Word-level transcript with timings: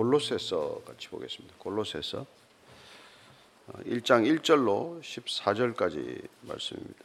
골로새서 0.00 0.80
같이 0.86 1.10
보겠습니다. 1.10 1.56
골로새서 1.58 2.24
1장 3.84 4.22
어, 4.22 4.40
1절로 4.40 4.98
14절까지 5.02 6.26
말씀입니다. 6.40 7.04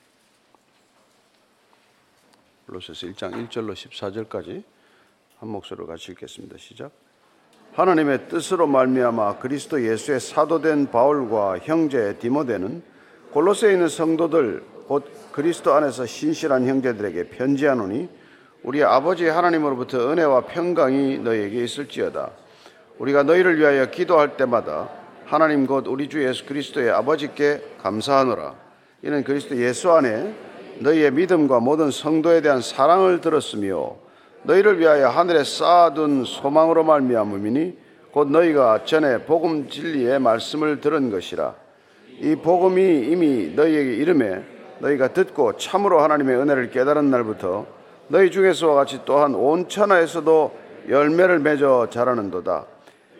골로새서 2.67 3.07
1장 3.07 3.49
1절로 3.49 3.73
14절까지 3.73 4.63
한 5.39 5.49
목소리로 5.49 5.87
같이 5.87 6.13
읽겠습니다. 6.13 6.57
시작. 6.57 6.89
하나님의 7.73 8.29
뜻으로 8.29 8.65
말미암아 8.65 9.39
그리스도 9.39 9.85
예수의 9.85 10.21
사도된 10.21 10.89
바울과 10.89 11.59
형제 11.63 12.17
디모데는 12.19 12.81
골로새에 13.31 13.73
있는 13.73 13.89
성도들 13.89 14.63
곧 14.87 15.33
그리스도 15.33 15.73
안에서 15.73 16.05
신실한 16.05 16.65
형제들에게 16.65 17.27
편지하노니 17.27 18.07
우리 18.63 18.81
아버지 18.85 19.25
하나님으로부터 19.25 20.13
은혜와 20.13 20.45
평강이 20.45 21.17
너희에게 21.17 21.61
있을지어다. 21.61 22.44
우리가 22.99 23.23
너희를 23.23 23.59
위하여 23.59 23.87
기도할 23.87 24.37
때마다 24.37 24.89
하나님 25.25 25.65
곧 25.65 25.87
우리 25.87 26.07
주 26.07 26.23
예수 26.23 26.45
그리스도의 26.45 26.91
아버지께 26.91 27.61
감사하노라. 27.81 28.53
이는 29.01 29.23
그리스도 29.23 29.57
예수 29.57 29.91
안에 29.91 30.33
너희의 30.79 31.11
믿음과 31.11 31.59
모든 31.59 31.91
성도에 31.91 32.41
대한 32.41 32.61
사랑을 32.61 33.21
들었으며 33.21 33.95
너희를 34.43 34.79
위하여 34.79 35.09
하늘에 35.09 35.43
쌓아둔 35.43 36.23
소망으로 36.25 36.83
말미암음이니 36.83 37.77
곧 38.11 38.29
너희가 38.29 38.85
전에 38.85 39.25
복음 39.25 39.67
진리의 39.67 40.19
말씀을 40.19 40.79
들은 40.79 41.11
것이라. 41.11 41.55
이 42.21 42.35
복음이 42.35 43.07
이미 43.09 43.51
너희에게 43.55 43.95
이름에 43.95 44.43
너희가 44.79 45.09
듣고 45.09 45.57
참으로 45.57 46.01
하나님의 46.01 46.37
은혜를 46.37 46.69
깨달은 46.69 47.09
날부터 47.09 47.65
너희 48.07 48.31
중에서와 48.31 48.75
같이 48.75 49.01
또한 49.03 49.35
온 49.35 49.67
천하에서도 49.67 50.57
열매를 50.87 51.39
맺어 51.39 51.89
자라는도다. 51.89 52.74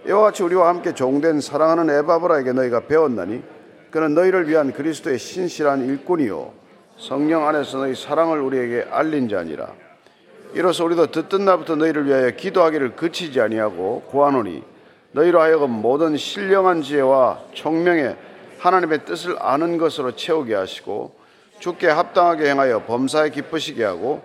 이와 0.08 0.22
같이 0.22 0.44
우리와 0.44 0.68
함께 0.68 0.94
종된 0.94 1.42
사랑하는 1.42 1.90
에바브라에게 1.90 2.54
너희가 2.54 2.82
배웠나니 2.82 3.42
그는 3.90 4.14
너희를 4.14 4.48
위한 4.48 4.72
그리스도의 4.72 5.18
신실한 5.18 5.86
일꾼이요 5.86 6.54
성령 6.98 7.48
안에서 7.48 7.80
너희 7.80 7.96
사랑을 7.96 8.40
우리에게 8.40 8.88
알린 8.90 9.28
자니라. 9.28 9.74
이로써 10.54 10.86
우리도 10.86 11.08
듣던 11.08 11.44
날부터 11.44 11.76
너희를 11.76 12.06
위하여 12.06 12.30
기도하기를 12.32 12.96
그치지 12.96 13.42
아니하고 13.42 14.04
구하노니 14.08 14.64
너희로 15.12 15.42
하여금 15.42 15.72
모든 15.72 16.16
신령한 16.16 16.82
지혜와 16.82 17.40
총명에 17.54 18.16
하나님의 18.60 19.06
뜻을 19.06 19.36
아는 19.40 19.78
것으로 19.78 20.16
채우게 20.16 20.54
하시고 20.54 21.16
주께 21.60 21.88
합당하게 21.88 22.50
행하여 22.50 22.84
범사에 22.84 23.32
기쁘시게 23.32 23.84
하고 23.84 24.22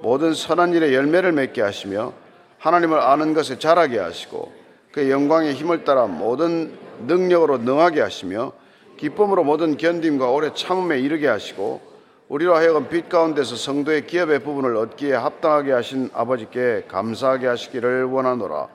모든 0.00 0.32
선한 0.32 0.74
일에 0.74 0.94
열매를 0.94 1.32
맺게 1.32 1.60
하시며 1.60 2.12
하나님을 2.58 2.98
아는 3.00 3.34
것에 3.34 3.58
자라게 3.58 3.98
하시고 3.98 4.63
그의 4.94 5.10
영광의 5.10 5.54
힘을 5.54 5.84
따라 5.84 6.06
모든 6.06 6.78
능력으로 7.06 7.58
능하게 7.58 8.00
하시며 8.00 8.52
기쁨으로 8.96 9.42
모든 9.42 9.76
견딤과 9.76 10.30
오래 10.30 10.52
참음에 10.54 11.00
이르게 11.00 11.26
하시고 11.26 11.80
우리로 12.28 12.54
하여금 12.54 12.88
빛 12.88 13.08
가운데서 13.08 13.56
성도의 13.56 14.06
기업의 14.06 14.38
부분을 14.38 14.76
얻기에 14.76 15.14
합당하게 15.14 15.72
하신 15.72 16.10
아버지께 16.14 16.84
감사하게 16.88 17.48
하시기를 17.48 18.04
원하노라. 18.04 18.68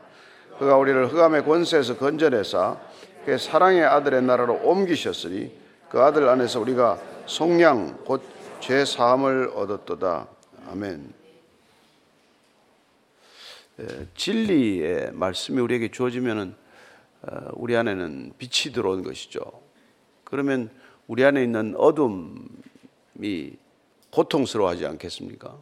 그가 0.60 0.76
우리를 0.76 1.08
흑암의 1.08 1.46
권세에서 1.46 1.98
건져내사 1.98 2.76
그의 3.24 3.40
사랑의 3.40 3.86
아들의 3.86 4.22
나라로 4.22 4.60
옮기셨으니 4.64 5.58
그 5.90 6.02
아들 6.02 6.28
안에서 6.28 6.60
우리가 6.60 7.00
속량 7.26 8.00
곧 8.06 8.40
죄 8.60 8.84
사함을 8.84 9.52
얻었도다. 9.56 10.28
아멘. 10.72 11.19
진리의 14.16 15.12
말씀이 15.14 15.60
우리에게 15.62 15.90
주어지면은 15.92 16.56
어, 17.22 17.50
우리 17.54 17.76
안에는 17.76 18.34
빛이 18.38 18.74
들어온 18.74 19.04
것이죠. 19.04 19.42
그러면 20.24 20.70
우리 21.08 21.26
안에 21.26 21.44
있는 21.44 21.76
어둠이 21.76 23.54
고통스러워하지 24.12 24.86
않겠습니까? 24.86 25.58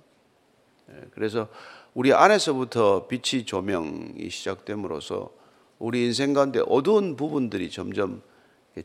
그래서 1.11 1.49
우리 1.93 2.13
안에서부터 2.13 3.07
빛이 3.07 3.45
조명이 3.45 4.29
시작됨으로써 4.29 5.31
우리 5.79 6.05
인생 6.05 6.33
가운데 6.33 6.61
어두운 6.67 7.15
부분들이 7.15 7.69
점점 7.69 8.21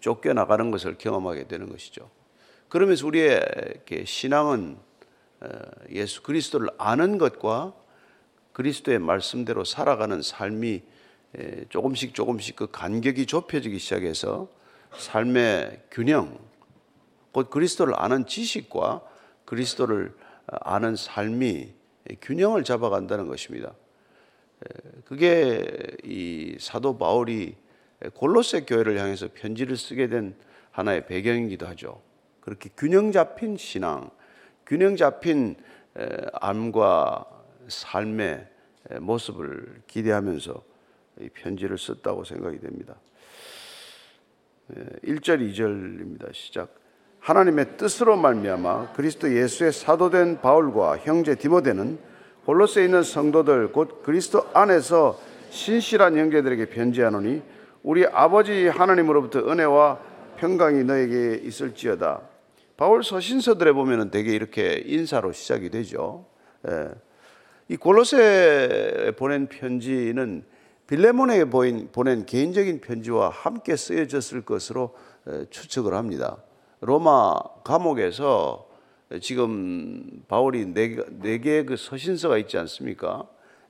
쫓겨나가는 0.01 0.71
것을 0.71 0.97
경험하게 0.99 1.47
되는 1.49 1.69
것이죠. 1.69 2.11
그러면서 2.69 3.07
우리의 3.07 3.43
신앙은 4.05 4.79
어, 5.41 5.49
예수 5.91 6.23
그리스도를 6.23 6.71
아는 6.79 7.19
것과 7.19 7.75
그리스도의 8.53 8.99
말씀대로 8.99 9.65
살아가는 9.65 10.21
삶이 10.23 10.83
조금씩 11.71 12.15
조금씩 12.15 12.57
그 12.57 12.71
간격이 12.71 13.27
좁혀지기 13.27 13.79
시작해서 13.79 14.49
삶의 14.99 15.85
균형, 15.91 16.39
곧 17.33 17.49
그리스도를 17.49 17.95
아는 17.97 18.27
지식과 18.27 19.03
그리스도를 19.47 20.15
아는 20.47 20.97
삶이 20.97 21.73
균형을 22.21 22.65
잡아간다는 22.65 23.27
것입니다. 23.29 23.73
그게 25.05 25.65
이 26.05 26.57
사도 26.61 26.99
바울이 26.99 27.57
골로새 28.15 28.63
교회를 28.63 28.99
향해서 28.99 29.29
편지를 29.33 29.77
쓰게 29.77 30.09
된 30.09 30.35
하나의 30.73 31.07
배경이기도 31.07 31.67
하죠. 31.69 32.03
그렇게 32.41 32.69
균형 32.77 33.13
잡힌 33.13 33.57
신앙, 33.57 34.11
균형 34.67 34.97
잡힌 34.97 35.57
암과 36.35 37.25
삶의 37.69 38.47
모습을 39.01 39.83
기대하면서 39.87 40.63
이 41.21 41.29
편지를 41.29 41.79
썼다고 41.79 42.25
생각이 42.25 42.59
됩니다. 42.59 42.97
1절 45.05 45.53
2절입니다. 45.53 46.33
시작. 46.35 46.75
하나님의 47.21 47.77
뜻으로 47.77 48.17
말미암아 48.17 48.93
그리스도 48.95 49.33
예수의 49.33 49.73
사도된 49.73 50.41
바울과 50.41 50.99
형제 50.99 51.35
디모데는 51.35 51.99
골로새에 52.47 52.87
있는 52.87 53.03
성도들 53.03 53.71
곧 53.73 54.03
그리스도 54.03 54.49
안에서 54.53 55.21
신실한 55.51 56.17
형제들에게 56.17 56.67
편지하노니 56.71 57.43
우리 57.83 58.07
아버지 58.07 58.67
하나님으로부터 58.67 59.41
은혜와 59.51 60.01
평강이 60.39 60.83
너에게 60.85 61.41
있을지어다. 61.45 62.23
바울 62.77 63.05
서신서들에 63.05 63.73
보면은 63.73 64.11
되게 64.11 64.35
이렇게 64.35 64.83
인사로 64.85 65.33
시작이 65.33 65.71
되죠. 65.71 66.27
예. 66.69 66.89
이 67.73 67.77
골로새 67.79 69.15
보낸 69.17 69.47
편지는 69.47 70.45
빌레몬에게 70.87 71.47
보낸 71.47 72.27
개인적인 72.27 72.83
편지와 72.83 73.31
함께 73.31 73.77
쓰여졌을 73.77 74.43
것으로 74.43 74.95
추측을 75.49 75.95
합니다. 75.95 76.37
로마 76.83 77.33
감옥에서 77.65 78.69
지금 79.23 80.23
바울이 80.29 80.67
네, 80.67 80.99
네 81.13 81.39
개의 81.39 81.65
그 81.65 81.77
서신서가 81.79 82.37
있지 82.37 82.59
않습니까? 82.59 83.27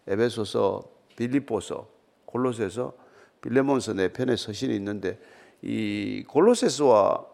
에베소서, 0.09 0.83
빌립보서, 1.15 1.87
골로새서, 2.27 2.95
빌레몬서 3.41 3.93
네 3.93 4.09
편의 4.09 4.37
서신이 4.37 4.75
있는데 4.75 5.21
이 5.63 6.25
골로새서와 6.27 7.25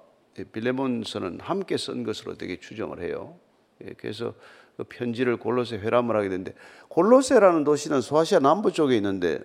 빌레몬서는 0.52 1.40
함께 1.40 1.78
쓴 1.78 2.04
것으로 2.04 2.34
되게 2.34 2.60
추정을 2.60 3.00
해요. 3.00 3.38
예, 3.86 3.94
그래서 3.96 4.34
그 4.78 4.84
편지를 4.84 5.36
골로새 5.36 5.78
회람을 5.78 6.14
하게 6.14 6.28
되는데 6.28 6.54
골로새라는 6.86 7.64
도시는 7.64 8.00
소아시아 8.00 8.38
남부 8.38 8.72
쪽에 8.72 8.94
있는데 8.94 9.40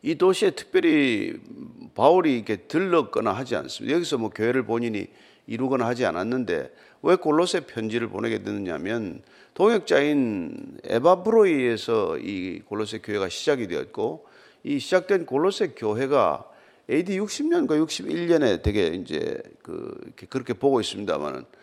이 0.00 0.14
도시에 0.16 0.52
특별히 0.52 1.38
바울이 1.94 2.34
이렇게 2.34 2.56
들렀거나 2.56 3.32
하지 3.32 3.54
않습니다. 3.54 3.94
여기서 3.94 4.16
뭐 4.16 4.30
교회를 4.30 4.64
본인이 4.64 5.08
이루거나 5.46 5.86
하지 5.86 6.06
않았는데 6.06 6.74
왜 7.02 7.16
골로새 7.16 7.66
편지를 7.66 8.08
보내게 8.08 8.42
됐느냐면 8.42 9.22
동역자인 9.52 10.78
에바브로이에서 10.84 12.16
이 12.16 12.60
골로새 12.64 13.00
교회가 13.00 13.28
시작이 13.28 13.68
되었고 13.68 14.26
이 14.64 14.78
시작된 14.78 15.26
골로새 15.26 15.74
교회가 15.76 16.48
AD 16.90 17.20
60년과 17.20 17.86
61년에 17.86 18.62
되게 18.62 18.86
이제 18.86 19.42
그 19.62 19.94
그렇게 20.30 20.54
보고 20.54 20.80
있습니다만은 20.80 21.44
그 21.44 21.61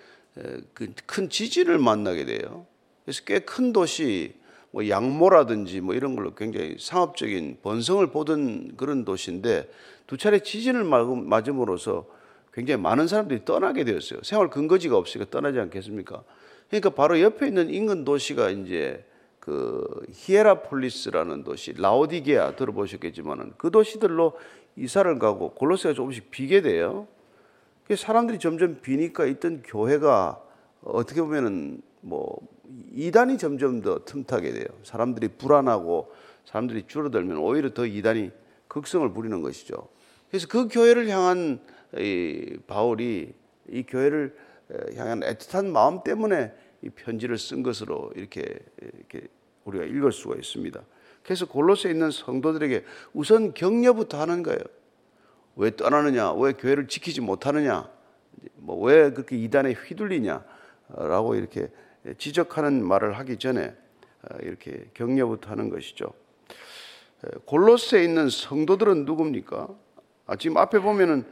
큰 1.06 1.30
지진을 1.30 1.78
만나게 1.80 2.26
돼요. 2.26 2.66
그래서 3.04 3.24
꽤 3.26 3.40
큰 3.40 3.74
도시, 3.74 4.34
뭐 4.72 4.88
양모라든지 4.88 5.82
뭐 5.82 5.96
이런 5.96 6.16
걸로 6.16 6.36
굉장히 6.36 6.76
상업적인 6.80 7.58
번성을 7.64 8.06
보던 8.08 8.76
그런 8.78 9.04
도시인데 9.04 9.70
두 10.06 10.18
차례 10.18 10.40
지진을 10.40 10.84
맞음으로써 10.84 12.06
굉장히 12.54 12.82
많은 12.82 13.08
사람들이 13.08 13.46
떠나게 13.46 13.84
되었어요. 13.84 14.20
생활 14.24 14.50
근거지가 14.50 14.98
없으니까 14.98 15.30
떠나지 15.32 15.60
않겠습니까? 15.60 16.24
그러니까 16.68 16.90
바로 16.92 17.20
옆에 17.20 17.48
있는 17.48 17.74
인근 17.74 18.06
도시가 18.06 18.50
이제 18.52 19.04
그 19.40 19.84
히에라폴리스라는 20.12 21.44
도시, 21.44 21.74
라오디게아 21.76 22.56
들어보셨겠지만은 22.56 23.54
그 23.58 23.72
도시들로 23.72 24.38
이사를 24.76 25.18
가고 25.18 25.52
골로새가 25.52 25.96
조금씩 25.96 26.30
비게 26.30 26.62
돼요. 26.62 27.08
사람들이 27.96 28.40
점점 28.40 28.82
비니까 28.82 29.26
있던 29.26 29.64
교회가 29.64 30.42
어떻게 30.84 31.22
보면은 31.22 31.82
뭐 32.02 32.38
이단이 32.94 33.38
점점 33.38 33.82
더 33.82 34.06
틈타게 34.06 34.52
돼요. 34.52 34.66
사람들이 34.84 35.30
불안하고 35.38 36.12
사람들이 36.46 36.86
줄어들면 36.88 37.38
오히려 37.38 37.74
더 37.74 37.86
이단이 37.86 38.32
극성을 38.68 39.12
부리는 39.12 39.42
것이죠. 39.42 39.90
그래서 40.30 40.48
그 40.48 40.68
교회를 40.68 41.10
향한 41.10 41.60
이 41.98 42.58
바울이 42.68 43.34
이 43.70 43.84
교회를 43.84 44.36
향한 44.96 45.22
애틋한 45.22 45.66
마음 45.66 46.04
때문에 46.04 46.54
이 46.84 46.90
편지를 46.90 47.38
쓴 47.38 47.64
것으로 47.64 48.12
이렇게 48.16 48.44
이렇게 48.82 49.28
우리가 49.66 49.86
읽을 49.86 50.12
수가 50.12 50.36
있습니다. 50.36 50.80
그래서 51.24 51.48
골로새에 51.48 51.92
있는 51.92 52.12
성도들에게 52.12 52.84
우선 53.14 53.54
격려부터 53.54 54.20
하는 54.20 54.44
거예요. 54.44 54.60
왜 55.60 55.76
떠나느냐? 55.76 56.32
왜 56.34 56.54
교회를 56.54 56.88
지키지 56.88 57.20
못하느냐? 57.20 57.90
뭐 58.56 58.88
왜 58.88 59.12
그렇게 59.12 59.36
이단에 59.36 59.74
휘둘리냐라고 59.74 61.36
이렇게 61.36 61.70
지적하는 62.18 62.82
말을 62.86 63.18
하기 63.20 63.38
전에 63.38 63.76
어, 64.24 64.38
이렇게 64.42 64.90
격려부터 64.94 65.52
하는 65.52 65.70
것이죠. 65.70 66.14
골로새에 67.46 68.04
있는 68.06 68.30
성도들은 68.30 69.04
누굽니까? 69.04 69.68
아, 70.28 70.36
지금 70.38 70.56
앞에 70.56 70.80
보면은 70.80 71.26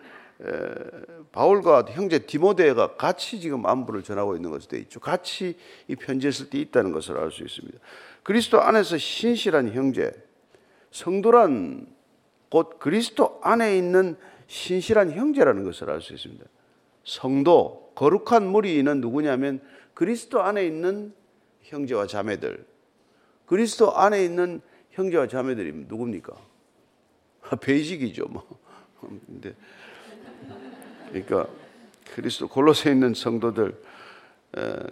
바울과 1.32 1.86
형제 1.92 2.20
디모데가 2.20 2.98
같이 2.98 3.40
지금 3.40 3.66
안부를 3.66 4.04
전하고 4.04 4.36
있는 4.36 4.52
것으로 4.52 4.70
되어 4.70 4.80
있죠. 4.82 5.00
같이 5.00 5.58
이 5.88 5.96
편지를 5.96 6.34
쓸때 6.34 6.60
있다는 6.60 6.92
것을 6.92 7.18
알 7.18 7.32
수 7.32 7.44
있습니다. 7.44 7.80
그리스도 8.24 8.62
안에서 8.62 8.98
신실한 8.98 9.72
형제, 9.72 10.12
성도란 10.92 11.88
곧 12.50 12.80
그리스도 12.80 13.40
안에 13.44 13.78
있는 13.78 14.16
신실한 14.48 15.12
형제라는 15.12 15.64
것을 15.64 15.90
알 15.90 16.02
수 16.02 16.14
있습니다. 16.14 16.46
성도, 17.04 17.92
거룩한 17.96 18.48
무리는 18.48 19.02
누구냐면 19.02 19.62
그리스도 19.94 20.42
안에 20.42 20.66
있는 20.66 21.14
형제와 21.64 22.08
자매들. 22.08 22.66
그리스도 23.46 23.96
안에 23.96 24.24
있는 24.24 24.62
형제와 24.92 25.28
자매들이 25.28 25.86
누굽니까? 25.88 26.34
베이직이죠, 27.62 28.26
뭐. 28.28 28.46
근데 29.26 29.54
그러니까 31.10 31.48
그리스도 32.14 32.48
골로새에 32.48 32.94
있는 32.94 33.14
성도들 33.14 33.82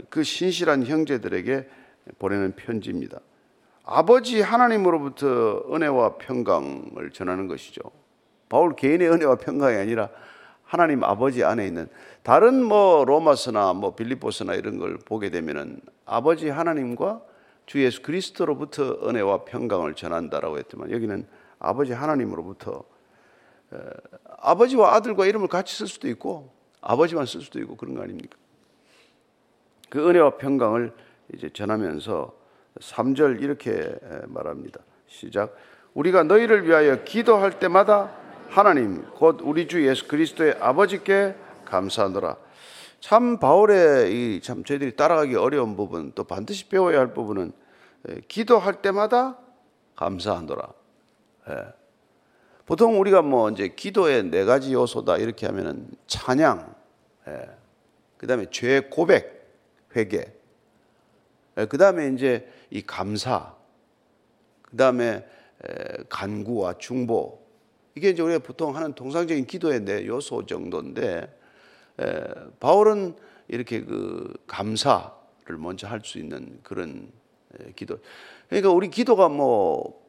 그 0.09 0.23
신실한 0.23 0.85
형제들에게 0.85 1.69
보내는 2.19 2.55
편지입니다. 2.55 3.19
아버지 3.85 4.41
하나님으로부터 4.41 5.63
은혜와 5.71 6.17
평강을 6.17 7.11
전하는 7.13 7.47
것이죠. 7.47 7.81
바울 8.49 8.75
개인의 8.75 9.09
은혜와 9.11 9.35
평강이 9.35 9.75
아니라 9.77 10.09
하나님 10.63 11.03
아버지 11.03 11.43
안에 11.43 11.67
있는 11.67 11.87
다른 12.23 12.63
뭐 12.63 13.05
로마서나 13.05 13.73
뭐 13.73 13.93
빌립보서나 13.93 14.55
이런 14.55 14.79
걸 14.79 14.97
보게 14.97 15.29
되면은 15.29 15.81
아버지 16.05 16.49
하나님과 16.49 17.21
주 17.67 17.83
예수 17.83 18.01
그리스도로부터 18.01 19.07
은혜와 19.07 19.45
평강을 19.45 19.93
전한다라고 19.93 20.57
했지만 20.57 20.89
여기는 20.91 21.27
아버지 21.59 21.93
하나님으로부터 21.93 22.83
아버지와 24.37 24.95
아들과 24.95 25.27
이름을 25.27 25.47
같이 25.47 25.75
쓸 25.75 25.87
수도 25.87 26.07
있고 26.09 26.51
아버지만 26.81 27.27
쓸 27.27 27.41
수도 27.41 27.59
있고 27.59 27.75
그런 27.75 27.93
거 27.93 28.01
아닙니까? 28.01 28.35
그 29.89 30.09
은혜와 30.09 30.37
평강을 30.37 30.93
이제 31.33 31.49
전하면서 31.49 32.44
3절 32.79 33.41
이렇게 33.41 33.95
말합니다. 34.27 34.81
시작. 35.07 35.55
우리가 35.93 36.23
너희를 36.23 36.67
위하여 36.67 37.03
기도할 37.03 37.59
때마다 37.59 38.11
하나님 38.49 39.03
곧 39.11 39.39
우리 39.41 39.67
주 39.67 39.85
예수 39.87 40.07
그리스도의 40.07 40.57
아버지께 40.59 41.35
감사하노라. 41.65 42.37
참 42.99 43.37
바울의 43.39 44.37
이참 44.37 44.63
저희들이 44.63 44.95
따라가기 44.95 45.35
어려운 45.35 45.75
부분 45.75 46.11
또 46.15 46.23
반드시 46.23 46.67
배워야 46.67 46.99
할 46.99 47.13
부분은 47.13 47.53
기도할 48.27 48.81
때마다 48.81 49.37
감사하노라. 49.95 50.67
예. 51.49 51.53
보통 52.65 52.99
우리가 52.99 53.21
뭐 53.21 53.49
이제 53.51 53.67
기도의 53.69 54.25
네 54.31 54.43
가지 54.43 54.73
요소다 54.73 55.17
이렇게 55.17 55.45
하면은 55.45 55.87
찬양, 56.07 56.75
예. 57.27 57.49
그 58.17 58.25
다음에 58.27 58.47
죄 58.49 58.81
고백, 58.81 59.55
회개, 59.95 60.17
예. 60.17 60.33
그 61.69 61.77
다음에 61.77 62.09
이제 62.09 62.47
이 62.69 62.81
감사, 62.81 63.55
그 64.61 64.75
다음에 64.77 65.25
간구와 66.09 66.77
중보, 66.77 67.39
이게 67.95 68.09
이제 68.09 68.21
우리가 68.21 68.39
보통 68.39 68.75
하는 68.75 68.93
통상적인 68.93 69.45
기도의 69.45 69.85
네 69.85 70.05
요소 70.05 70.45
정도인데, 70.47 71.39
에, 71.99 72.23
바울은 72.59 73.15
이렇게 73.47 73.83
그 73.85 74.33
감사를 74.47 75.09
먼저 75.57 75.87
할 75.87 76.01
수 76.03 76.19
있는 76.19 76.59
그런 76.61 77.09
에, 77.59 77.71
기도. 77.73 77.99
그러니까 78.49 78.71
우리 78.71 78.89
기도가 78.89 79.29
뭐 79.29 80.05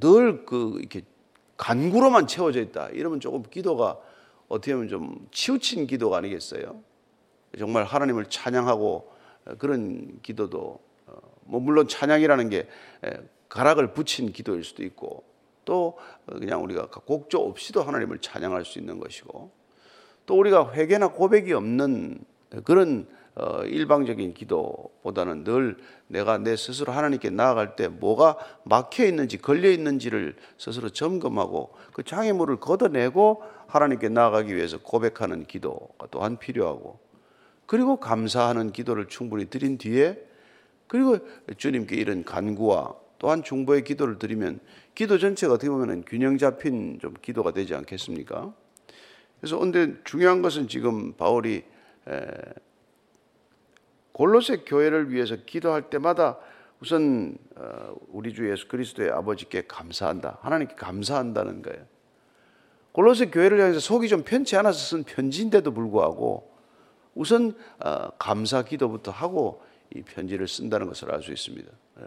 늘 0.00 0.44
그 0.46 0.76
이렇게 0.78 1.02
간구로만 1.58 2.26
채워져 2.26 2.60
있다. 2.60 2.88
이러면 2.88 3.20
조금 3.20 3.42
기도가 3.42 3.98
어떻게 4.48 4.72
보면 4.74 4.88
좀 4.88 5.28
치우친 5.30 5.86
기도가 5.86 6.18
아니겠어요? 6.18 6.80
정말 7.58 7.84
하나님을 7.84 8.26
찬양하고 8.30 9.12
그런 9.58 10.20
기도도 10.22 10.80
어, 11.06 11.14
뭐 11.44 11.60
물론 11.60 11.88
찬양이라는 11.88 12.48
게 12.50 12.68
가락을 13.48 13.92
붙인 13.92 14.32
기도일 14.32 14.64
수도 14.64 14.82
있고 14.82 15.24
또 15.64 15.98
그냥 16.26 16.62
우리가 16.62 16.86
곡조 16.86 17.38
없이도 17.38 17.82
하나님을 17.82 18.18
찬양할 18.18 18.64
수 18.64 18.78
있는 18.78 18.98
것이고 18.98 19.50
또 20.26 20.38
우리가 20.38 20.72
회개나 20.72 21.08
고백이 21.08 21.52
없는 21.52 22.24
그런 22.64 23.06
어, 23.34 23.62
일방적인 23.64 24.34
기도보다는 24.34 25.44
늘 25.44 25.78
내가 26.06 26.36
내 26.36 26.54
스스로 26.54 26.92
하나님께 26.92 27.30
나아갈 27.30 27.76
때 27.76 27.88
뭐가 27.88 28.36
막혀 28.64 29.06
있는지 29.06 29.38
걸려 29.38 29.70
있는지를 29.70 30.36
스스로 30.58 30.90
점검하고 30.90 31.72
그 31.94 32.02
장애물을 32.02 32.60
걷어내고 32.60 33.42
하나님께 33.68 34.10
나아가기 34.10 34.54
위해서 34.54 34.78
고백하는 34.78 35.46
기도가 35.46 36.08
또한 36.10 36.36
필요하고 36.36 36.98
그리고 37.66 37.96
감사하는 37.96 38.72
기도를 38.72 39.08
충분히 39.08 39.46
드린 39.46 39.78
뒤에 39.78 40.18
그리고 40.86 41.18
주님께 41.56 41.96
이런 41.96 42.24
간구와 42.24 42.94
또한 43.18 43.42
중보의 43.42 43.84
기도를 43.84 44.18
드리면 44.18 44.60
기도 44.94 45.18
전체가 45.18 45.54
어떻게 45.54 45.70
보면 45.70 46.04
균형 46.06 46.36
잡힌 46.38 46.98
좀 47.00 47.14
기도가 47.22 47.52
되지 47.52 47.74
않겠습니까? 47.74 48.52
그래서 49.40 49.58
근데 49.58 49.94
중요한 50.04 50.42
것은 50.42 50.68
지금 50.68 51.14
바울이 51.14 51.64
골로새 54.12 54.58
교회를 54.66 55.10
위해서 55.10 55.36
기도할 55.46 55.88
때마다 55.88 56.38
우선 56.80 57.38
어, 57.54 57.94
우리 58.08 58.34
주 58.34 58.50
예수 58.50 58.66
그리스도의 58.66 59.10
아버지께 59.10 59.66
감사한다. 59.68 60.38
하나님께 60.42 60.74
감사한다는 60.74 61.62
거예요. 61.62 61.86
골로새 62.90 63.26
교회를 63.26 63.60
향해서 63.60 63.78
속이 63.78 64.08
좀 64.08 64.22
편치 64.24 64.56
않아서 64.56 64.78
쓴 64.78 65.04
편지인데도 65.04 65.72
불구하고 65.72 66.51
우선 67.14 67.54
어, 67.78 68.08
감사 68.18 68.62
기도부터 68.62 69.10
하고 69.10 69.62
이 69.94 70.02
편지를 70.02 70.48
쓴다는 70.48 70.86
것을 70.86 71.12
알 71.12 71.22
수 71.22 71.32
있습니다. 71.32 71.70
예. 72.00 72.06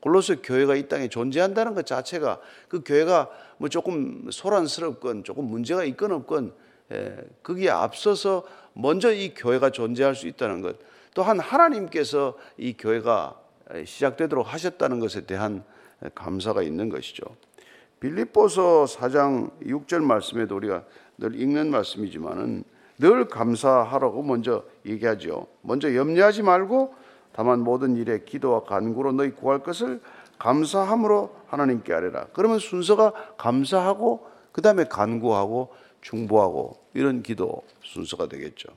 골로새 0.00 0.36
교회가 0.36 0.76
이 0.76 0.88
땅에 0.88 1.08
존재한다는 1.08 1.74
것 1.74 1.84
자체가 1.84 2.40
그 2.68 2.82
교회가 2.84 3.30
뭐 3.58 3.68
조금 3.68 4.30
소란스럽건 4.30 5.24
조금 5.24 5.44
문제가 5.44 5.84
있건 5.84 6.12
없건 6.12 6.54
예, 6.92 7.16
거기에 7.42 7.70
앞서서 7.70 8.44
먼저 8.72 9.12
이 9.12 9.34
교회가 9.34 9.70
존재할 9.70 10.14
수 10.14 10.26
있다는 10.28 10.62
것 10.62 10.76
또한 11.14 11.40
하나님께서 11.40 12.38
이 12.56 12.74
교회가 12.74 13.40
시작되도록 13.84 14.50
하셨다는 14.52 15.00
것에 15.00 15.26
대한 15.26 15.64
감사가 16.14 16.62
있는 16.62 16.88
것이죠. 16.88 17.24
빌립보서 18.00 18.84
4장 18.84 19.50
6절 19.62 20.02
말씀에도 20.02 20.56
우리가 20.56 20.84
늘 21.18 21.38
읽는 21.38 21.70
말씀이지만은 21.70 22.62
늘 22.98 23.28
감사하라고 23.28 24.22
먼저 24.22 24.64
얘기하죠. 24.84 25.46
먼저 25.62 25.94
염려하지 25.94 26.42
말고 26.42 26.94
다만 27.32 27.60
모든 27.60 27.96
일에 27.96 28.20
기도와 28.24 28.64
간구로 28.64 29.12
너희 29.12 29.30
구할 29.30 29.60
것을 29.60 30.00
감사함으로 30.38 31.34
하나님께 31.46 31.92
아뢰라. 31.92 32.26
그러면 32.32 32.58
순서가 32.58 33.12
감사하고 33.36 34.26
그 34.52 34.62
다음에 34.62 34.84
간구하고 34.84 35.72
중보하고 36.00 36.76
이런 36.94 37.22
기도 37.22 37.62
순서가 37.82 38.28
되겠죠. 38.28 38.68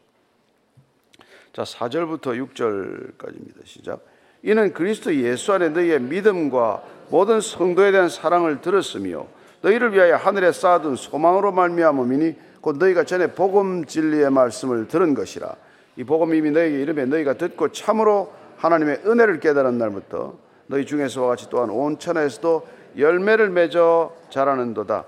자, 1.54 1.64
4절부터 1.64 2.54
6절까지입니다. 2.54 3.66
시작. 3.66 4.06
이는 4.44 4.74
그리스도 4.74 5.14
예수 5.16 5.54
안에 5.54 5.70
너희의 5.70 6.02
믿음과 6.02 6.84
모든 7.10 7.42
성도에 7.42 7.92
대한 7.92 8.10
사랑을 8.10 8.62
들었으며 8.62 9.28
너희를 9.62 9.94
위하여 9.94 10.16
하늘에 10.16 10.52
쌓아둔 10.52 10.96
소망으로 10.96 11.52
말미암음이니 11.52 12.36
곧 12.62 12.78
너희가 12.78 13.04
전에 13.04 13.34
복음 13.34 13.86
진리의 13.86 14.30
말씀을 14.30 14.88
들은 14.88 15.14
것이라. 15.14 15.56
이 15.98 16.04
복음이 16.04 16.38
이미 16.38 16.52
너희에게 16.52 16.80
이름에 16.82 17.06
너희가 17.06 17.34
듣고 17.34 17.72
참으로 17.72 18.32
하나님의 18.58 19.02
은혜를 19.06 19.40
깨달은 19.40 19.78
날부터 19.78 20.36
너희 20.68 20.86
중에서와 20.86 21.30
같이 21.30 21.50
또한 21.50 21.70
온 21.70 21.98
천하에서도 22.00 22.68
열매를 22.98 23.50
맺어 23.50 24.16
자라는도다. 24.30 25.06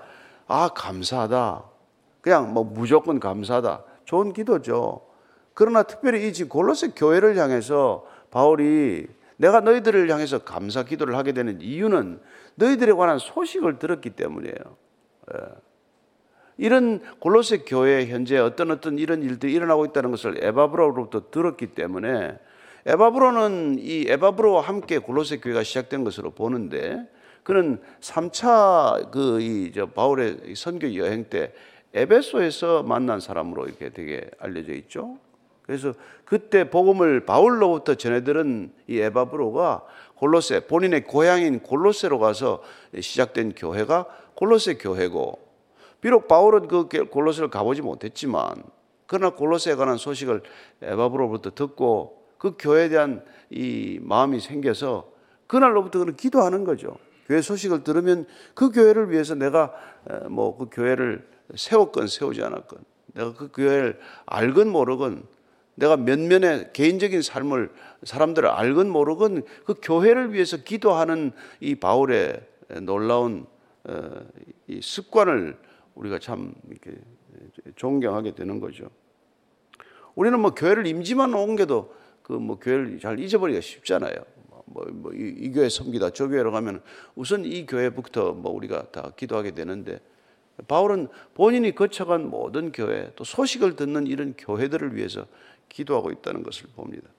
아 0.48 0.70
감사하다. 0.76 1.64
그냥 2.22 2.54
뭐 2.54 2.64
무조건 2.64 3.20
감사하다. 3.20 3.84
좋은 4.06 4.34
기도죠. 4.34 5.02
그러나 5.54 5.84
특별히 5.84 6.28
이 6.28 6.34
지금 6.34 6.50
골로새 6.50 6.90
교회를 6.96 7.38
향해서 7.38 8.06
바울이 8.32 9.08
내가 9.38 9.60
너희들을 9.62 10.10
향해서 10.10 10.40
감사 10.40 10.84
기도를 10.84 11.16
하게 11.16 11.34
되는 11.34 11.62
이유는 11.62 12.20
너희들에 12.56 12.94
관한 12.94 13.20
소식을 13.20 13.78
들었기 13.80 14.12
때문이에요. 14.12 14.56
예. 15.34 15.73
이런 16.58 17.02
골로새 17.20 17.60
교회 17.66 18.06
현재 18.08 18.38
어떤 18.38 18.72
어떤 18.72 19.00
이런 19.00 19.24
일들이 19.24 19.54
일어나고 19.54 19.86
있다는 19.86 20.12
것을 20.12 20.44
에바브로로부터 20.44 21.32
들었기 21.32 21.68
때문에 21.68 22.38
에바브로는 22.86 23.78
이 23.80 24.06
에바브로와 24.08 24.62
함께 24.62 24.98
골로새 25.00 25.38
교회가 25.38 25.64
시작된 25.64 26.04
것으로 26.04 26.32
보는데 26.32 27.08
그는 27.44 27.82
3차 28.02 29.12
그 29.12 29.40
이 29.42 29.72
저 29.74 29.88
바울의 29.88 30.54
선교 30.56 30.96
여행 30.96 31.26
때 31.26 31.54
에베소에서 31.94 32.84
만난 32.84 33.20
사람으로 33.20 33.66
이렇게 33.66 33.90
되게 33.90 34.30
알려져 34.40 34.74
있죠. 34.74 35.18
그래서 35.64 35.94
그때 36.26 36.70
복음을 36.70 37.26
바울로부터 37.26 37.96
전해들은 37.96 38.72
이 38.88 39.00
에바브로가 39.00 39.84
골로새 40.16 40.68
본인의 40.68 41.06
고향인 41.06 41.60
골로새로 41.62 42.20
가서 42.20 42.62
시작된 43.00 43.54
교회가 43.56 44.06
골로새 44.36 44.76
교회고 44.76 45.43
비록 46.04 46.28
바울은 46.28 46.68
그 46.68 46.90
골로새를 46.90 47.50
가보지 47.50 47.82
못했지만 47.82 48.62
그러나 49.08 49.34
골로새에 49.34 49.76
관한 49.76 49.96
소식을 49.96 50.44
에바브로부터 50.82 51.52
듣고 51.52 52.26
그 52.38 52.56
교회에 52.60 52.90
대한 52.90 53.24
이 53.50 54.00
마음이 54.02 54.42
생겨서 54.42 55.10
그날로부터 55.48 56.00
그는 56.00 56.18
기도하는 56.18 56.66
거죠. 56.66 56.98
교회 57.26 57.42
소식을 57.42 57.86
들으면 57.86 58.26
그 58.54 58.70
교회를 58.70 59.12
위해서 59.12 59.34
내가 59.34 59.72
뭐 60.30 60.58
그 60.58 60.68
교회를 60.70 61.26
세웠건 61.56 62.08
세우지 62.08 62.44
않았건 62.44 62.80
내가 63.14 63.34
그 63.34 63.50
교회를 63.54 63.98
알건 64.26 64.68
모르건 64.68 65.24
내가 65.76 65.96
면면의 65.96 66.72
개인적인 66.74 67.22
삶을 67.22 67.72
사람들을 68.04 68.50
알건 68.50 68.90
모르건 68.90 69.44
그 69.64 69.76
교회를 69.82 70.34
위해서 70.34 70.58
기도하는 70.58 71.32
이 71.62 71.76
바울의 71.76 72.42
놀라운 72.82 73.46
어, 73.86 74.10
이 74.68 74.82
습관을 74.82 75.58
우리가 75.96 76.20
참 76.20 76.54
이렇게 76.70 76.98
존경하게 77.76 78.36
되는 78.36 78.60
거죠. 78.60 78.90
우리는 80.16 80.40
뭐 80.40 80.52
교회를 80.52 80.86
임지만 80.88 81.34
옮겨도 81.34 81.94
그 82.24 82.34
뭐 82.34 82.58
교회를 82.58 83.00
잘 83.00 83.20
잊어버리기가 83.20 83.62
쉽잖아요. 83.62 84.16
뭐, 84.66 84.86
뭐 84.92 85.14
이, 85.14 85.36
이, 85.38 85.52
교회 85.52 85.70
섬기다 85.70 86.12
저 86.12 86.28
교회로 86.28 86.52
가면 86.52 86.82
우선 87.16 87.46
이 87.46 87.66
교회부터 87.66 88.32
뭐 88.32 88.52
우리가 88.54 88.92
다 88.92 89.12
기도하게 89.16 89.52
되는데 89.52 90.00
바울은 90.68 91.10
본인이 91.34 91.76
거쳐간 91.76 92.30
모든 92.30 92.72
교회 92.72 93.12
또 93.16 93.24
소식을 93.24 93.76
듣는 93.76 94.08
이런 94.08 94.34
교회들을 94.38 94.96
위해서 94.96 95.28
기도하고 95.70 96.12
있다는 96.12 96.44
것을 96.44 96.68
봅니다. 96.76 97.10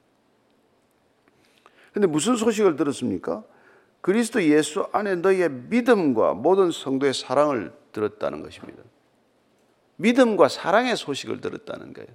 근데 1.93 2.09
무슨 2.09 2.37
소식을 2.37 2.77
들었습니까? 2.77 3.45
그리스도 4.01 4.43
예수 4.43 4.87
안에 4.93 5.17
너희의 5.17 5.51
믿음과 5.51 6.35
모든 6.35 6.71
성도의 6.71 7.15
사랑을 7.15 7.73
들었다는 7.95 8.43
것입니다. 8.43 8.83
믿음과 9.97 10.49
사랑의 10.49 10.97
소식을 10.97 11.41
들었다는 11.41 11.95
거예요. 11.95 12.09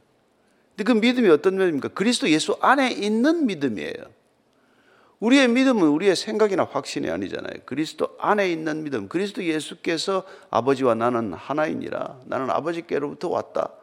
근데 0.76 0.94
그 0.94 0.98
믿음이 1.00 1.28
어떤 1.30 1.56
믿음입니까? 1.56 1.88
그리스도 1.90 2.30
예수 2.30 2.56
안에 2.62 2.92
있는 2.92 3.48
믿음이에요. 3.48 4.20
우리의 5.20 5.50
믿음은 5.50 5.88
우리의 5.88 6.16
생각이나 6.16 6.64
확신이 6.64 7.10
아니잖아요. 7.10 7.62
그리스도 7.66 8.16
안에 8.20 8.50
있는 8.52 8.84
믿음. 8.84 9.10
그리스도 9.10 9.44
예수께서 9.44 10.24
아버지와 10.50 10.96
나는 10.96 11.34
하나이니라. 11.34 12.20
나는 12.26 12.50
아버지께로부터 12.50 13.28
왔다. 13.30 13.74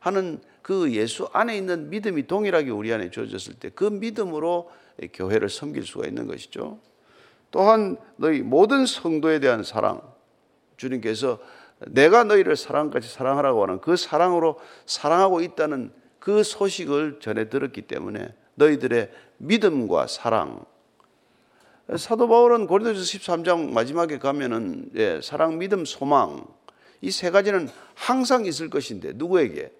하는 0.00 0.40
그 0.60 0.92
예수 0.92 1.28
안에 1.32 1.56
있는 1.56 1.88
믿음이 1.88 2.26
동일하게 2.26 2.70
우리 2.70 2.92
안에 2.92 3.10
주어졌을 3.10 3.54
때 3.54 3.70
그 3.70 3.84
믿음으로 3.84 4.70
교회를 5.14 5.48
섬길 5.48 5.86
수가 5.86 6.06
있는 6.06 6.26
것이죠. 6.26 6.78
또한 7.50 7.96
너희 8.16 8.40
모든 8.40 8.84
성도에 8.84 9.40
대한 9.40 9.62
사랑. 9.62 10.11
주님께서 10.82 11.38
내가 11.88 12.24
너희를 12.24 12.56
사랑같이 12.56 13.08
사랑하라고 13.08 13.62
하는 13.62 13.80
그 13.80 13.96
사랑으로 13.96 14.58
사랑하고 14.86 15.40
있다는 15.40 15.92
그 16.18 16.42
소식을 16.42 17.18
전해 17.20 17.48
들었기 17.48 17.82
때문에 17.82 18.34
너희들의 18.54 19.10
믿음과 19.38 20.06
사랑, 20.06 20.64
사도 21.96 22.28
바울은 22.28 22.66
고린도서 22.66 23.00
13장 23.00 23.72
마지막에 23.72 24.18
가면은 24.18 24.90
예, 24.94 25.20
사랑, 25.22 25.58
믿음, 25.58 25.84
소망 25.84 26.46
이 27.00 27.10
세 27.10 27.30
가지는 27.30 27.68
항상 27.94 28.44
있을 28.46 28.70
것인데 28.70 29.12
누구에게 29.14 29.72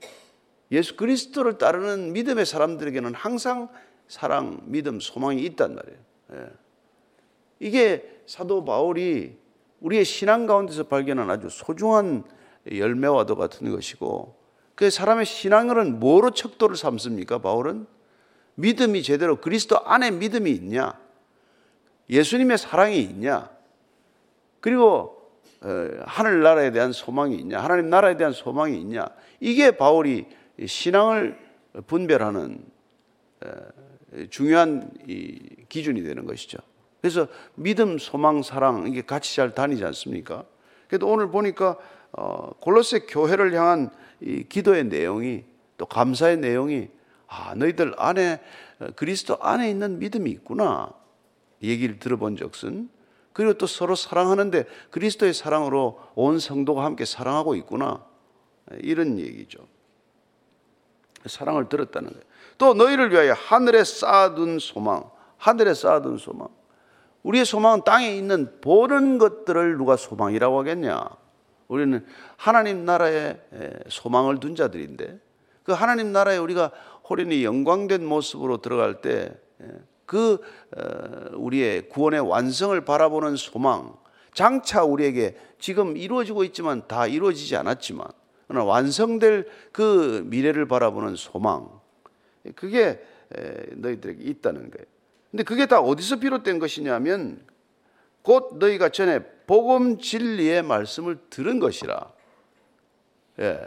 예수 0.72 0.96
그리스도를 0.96 1.58
따르는 1.58 2.12
믿음의 2.12 2.44
사람들에게는 2.44 3.14
항상 3.14 3.68
사랑, 4.08 4.60
믿음, 4.64 4.98
소망이 4.98 5.40
있단 5.44 5.76
말이에요. 5.76 5.98
예. 6.32 6.46
이게 7.60 8.20
사도 8.26 8.64
바울이 8.64 9.41
우리의 9.82 10.04
신앙 10.04 10.46
가운데서 10.46 10.84
발견한 10.84 11.28
아주 11.28 11.48
소중한 11.50 12.24
열매와도 12.70 13.36
같은 13.36 13.70
것이고 13.70 14.36
그 14.74 14.90
사람의 14.90 15.26
신앙은 15.26 16.00
뭐로 16.00 16.30
척도를 16.30 16.76
삼습니까? 16.76 17.38
바울은 17.38 17.86
믿음이 18.54 19.02
제대로 19.02 19.36
그리스도 19.36 19.78
안에 19.84 20.10
믿음이 20.10 20.50
있냐? 20.50 20.98
예수님의 22.08 22.58
사랑이 22.58 23.00
있냐? 23.00 23.50
그리고 24.60 25.18
어, 25.62 25.88
하늘나라에 26.04 26.72
대한 26.72 26.92
소망이 26.92 27.36
있냐? 27.36 27.62
하나님 27.62 27.90
나라에 27.90 28.16
대한 28.16 28.32
소망이 28.32 28.80
있냐? 28.80 29.06
이게 29.40 29.72
바울이 29.72 30.26
신앙을 30.64 31.38
분별하는 31.86 32.64
어, 33.44 33.48
중요한 34.30 34.90
기준이 35.68 36.02
되는 36.02 36.26
것이죠. 36.26 36.58
그래서 37.02 37.26
믿음, 37.56 37.98
소망, 37.98 38.42
사랑 38.42 38.86
이게 38.86 39.02
같이 39.02 39.34
잘 39.34 39.52
다니지 39.52 39.84
않습니까? 39.84 40.44
그래도 40.86 41.08
오늘 41.08 41.30
보니까 41.30 41.76
어, 42.12 42.52
골로새 42.60 43.00
교회를 43.00 43.52
향한 43.54 43.90
이 44.20 44.44
기도의 44.48 44.84
내용이 44.84 45.44
또 45.76 45.84
감사의 45.86 46.36
내용이 46.38 46.88
아 47.26 47.54
너희들 47.56 47.94
안에 47.98 48.40
그리스도 48.94 49.36
안에 49.40 49.68
있는 49.68 49.98
믿음이 49.98 50.30
있구나. 50.30 50.92
얘기를 51.62 51.98
들어본 51.98 52.36
적은 52.36 52.88
그리고 53.32 53.54
또 53.54 53.66
서로 53.66 53.94
사랑하는데 53.94 54.64
그리스도의 54.90 55.34
사랑으로 55.34 55.98
온 56.14 56.38
성도가 56.38 56.84
함께 56.84 57.04
사랑하고 57.04 57.56
있구나. 57.56 58.04
이런 58.78 59.18
얘기죠. 59.18 59.66
사랑을 61.26 61.68
들었다는 61.68 62.10
거예요. 62.10 62.24
또 62.58 62.74
너희를 62.74 63.10
위하여 63.10 63.32
하늘에 63.32 63.82
쌓아둔 63.82 64.58
소망, 64.60 65.10
하늘에 65.38 65.74
쌓아둔 65.74 66.18
소망. 66.18 66.48
우리의 67.22 67.44
소망은 67.44 67.82
땅에 67.84 68.14
있는 68.14 68.60
보는 68.60 69.18
것들을 69.18 69.76
누가 69.76 69.96
소망이라고 69.96 70.58
하겠냐? 70.58 71.08
우리는 71.68 72.04
하나님 72.36 72.84
나라에 72.84 73.38
소망을 73.88 74.40
둔 74.40 74.54
자들인데 74.54 75.18
그 75.62 75.72
하나님 75.72 76.12
나라에 76.12 76.36
우리가 76.38 76.70
호련히 77.08 77.44
영광된 77.44 78.04
모습으로 78.04 78.58
들어갈 78.58 79.00
때그 79.00 80.40
어, 80.76 81.30
우리의 81.34 81.88
구원의 81.88 82.20
완성을 82.20 82.78
바라보는 82.84 83.36
소망, 83.36 83.94
장차 84.34 84.82
우리에게 84.82 85.36
지금 85.58 85.96
이루어지고 85.96 86.44
있지만 86.44 86.82
다 86.88 87.06
이루어지지 87.06 87.56
않았지만 87.56 88.06
그러나 88.48 88.64
완성될 88.64 89.48
그 89.72 90.22
미래를 90.26 90.66
바라보는 90.66 91.16
소망, 91.16 91.68
그게 92.54 93.02
너희들에게 93.76 94.22
있다는 94.22 94.70
거예요. 94.70 94.86
근데 95.32 95.44
그게 95.44 95.66
다 95.66 95.80
어디서 95.80 96.16
비롯된 96.16 96.58
것이냐면 96.58 97.44
곧 98.20 98.58
너희가 98.58 98.90
전에 98.90 99.24
복음 99.46 99.98
진리의 99.98 100.62
말씀을 100.62 101.18
들은 101.30 101.58
것이라. 101.58 102.12
예. 103.40 103.66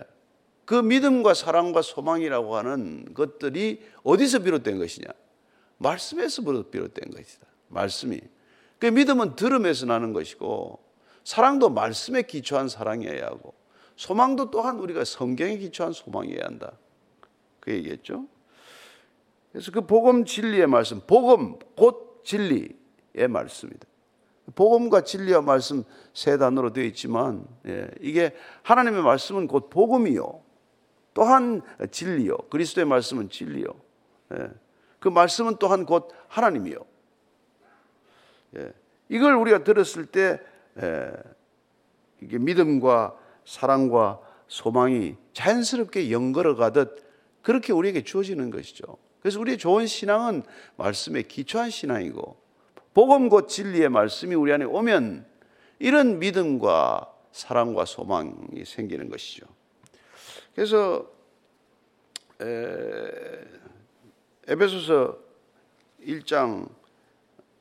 그 0.63 0.75
믿음과 0.75 1.33
사랑과 1.33 1.81
소망이라고 1.81 2.55
하는 2.55 3.13
것들이 3.13 3.83
어디서 4.03 4.39
비롯된 4.39 4.77
것이냐? 4.77 5.07
말씀에서 5.77 6.43
비롯된 6.43 7.11
것이다. 7.11 7.47
말씀이. 7.67 8.21
그 8.77 8.85
믿음은 8.85 9.35
들음에서 9.35 9.87
나는 9.87 10.13
것이고 10.13 10.79
사랑도 11.23 11.69
말씀에 11.69 12.21
기초한 12.21 12.69
사랑이어야 12.69 13.25
하고 13.25 13.55
소망도 13.95 14.51
또한 14.51 14.77
우리가 14.77 15.03
성경에 15.03 15.57
기초한 15.57 15.93
소망이어야 15.93 16.45
한다. 16.45 16.73
그 17.59 17.73
얘기했죠. 17.73 18.27
그래서 19.55 19.71
그 19.71 19.85
복음 19.85 20.25
진리의 20.25 20.67
말씀, 20.67 20.99
복음 21.07 21.57
곧 21.77 22.23
진리의 22.25 23.29
말씀이다. 23.29 23.87
복음과 24.53 25.05
진리와 25.05 25.39
말씀 25.43 25.85
세 26.13 26.37
단어로 26.37 26.73
되어 26.73 26.83
있지만 26.83 27.47
예, 27.65 27.87
이게 28.01 28.35
하나님의 28.63 29.01
말씀은 29.01 29.47
곧 29.47 29.69
복음이요. 29.69 30.41
또한 31.13 31.61
진리요. 31.89 32.35
그리스도의 32.49 32.85
말씀은 32.85 33.29
진리요. 33.29 33.67
예. 34.33 34.49
그 34.99 35.07
말씀은 35.07 35.55
또한 35.57 35.85
곧 35.85 36.09
하나님이요. 36.27 36.77
예. 38.57 38.73
이걸 39.07 39.35
우리가 39.35 39.63
들었을 39.63 40.05
때 40.07 40.41
예. 40.81 41.13
이게 42.21 42.39
믿음과 42.39 43.17
사랑과 43.45 44.19
소망이 44.49 45.15
자연스럽게 45.31 46.11
연걸어 46.11 46.57
가듯 46.57 47.05
그렇게 47.41 47.71
우리에게 47.71 48.03
주어지는 48.03 48.49
것이죠. 48.49 49.04
그래서 49.25 49.39
우리의 49.39 49.57
좋은 49.57 49.87
신앙은 49.87 50.43
말씀에 50.75 51.23
기초한 51.23 51.71
신앙이고 51.71 52.37
복음 52.93 53.27
곧 53.27 53.47
진리의 53.47 53.89
말씀이 53.89 54.35
우리 54.35 54.53
안에 54.53 54.65
오면 54.65 55.25
이런 55.79 56.19
믿음과 56.19 57.11
사랑과 57.31 57.85
소망이 57.85 58.63
생기는 58.65 59.09
것이죠. 59.09 59.47
그래서 60.53 61.09
에 62.39 64.55
베소서 64.55 65.17
1장 66.05 66.69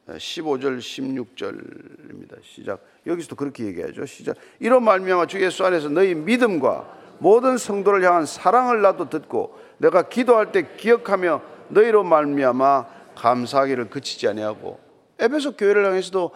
15절 0.06 0.80
16절입니다. 0.80 2.42
시작. 2.42 2.85
여기서도 3.06 3.37
그렇게 3.37 3.64
얘기하죠. 3.64 4.04
시작. 4.04 4.37
이런 4.61 4.85
말미암아 4.85 5.28
주 5.28 5.42
예수 5.42 5.64
안에서 5.64 5.88
너희 5.88 6.14
믿음과 6.14 7.16
모든 7.21 7.56
성도를 7.56 8.04
향한 8.04 8.26
사랑을 8.26 8.83
나도 8.83 9.09
듣고 9.09 9.59
내가 9.78 10.11
기도할 10.11 10.52
때 10.52 10.76
기억하며 10.76 11.53
너희로 11.74 12.04
말미암아 12.04 12.86
감사하기를 13.14 13.90
그치지 13.90 14.28
아니하고 14.28 14.80
에베소 15.18 15.56
교회를 15.56 15.84
향해서도 15.86 16.30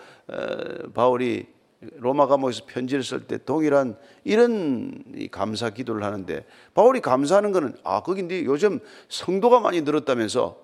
바울이 0.95 1.47
로마 1.97 2.27
감옥에서 2.27 2.65
편지를 2.67 3.05
쓸 3.05 3.27
때 3.27 3.39
동일한 3.39 3.97
이런 4.25 5.05
감사 5.31 5.71
기도를 5.71 6.03
하는데 6.03 6.45
바울이 6.75 7.01
감사하는 7.01 7.53
것은 7.53 7.77
아 7.85 8.03
거긴데 8.03 8.45
요즘 8.45 8.81
성도가 9.09 9.61
많이 9.61 9.81
늘었다면서 9.83 10.57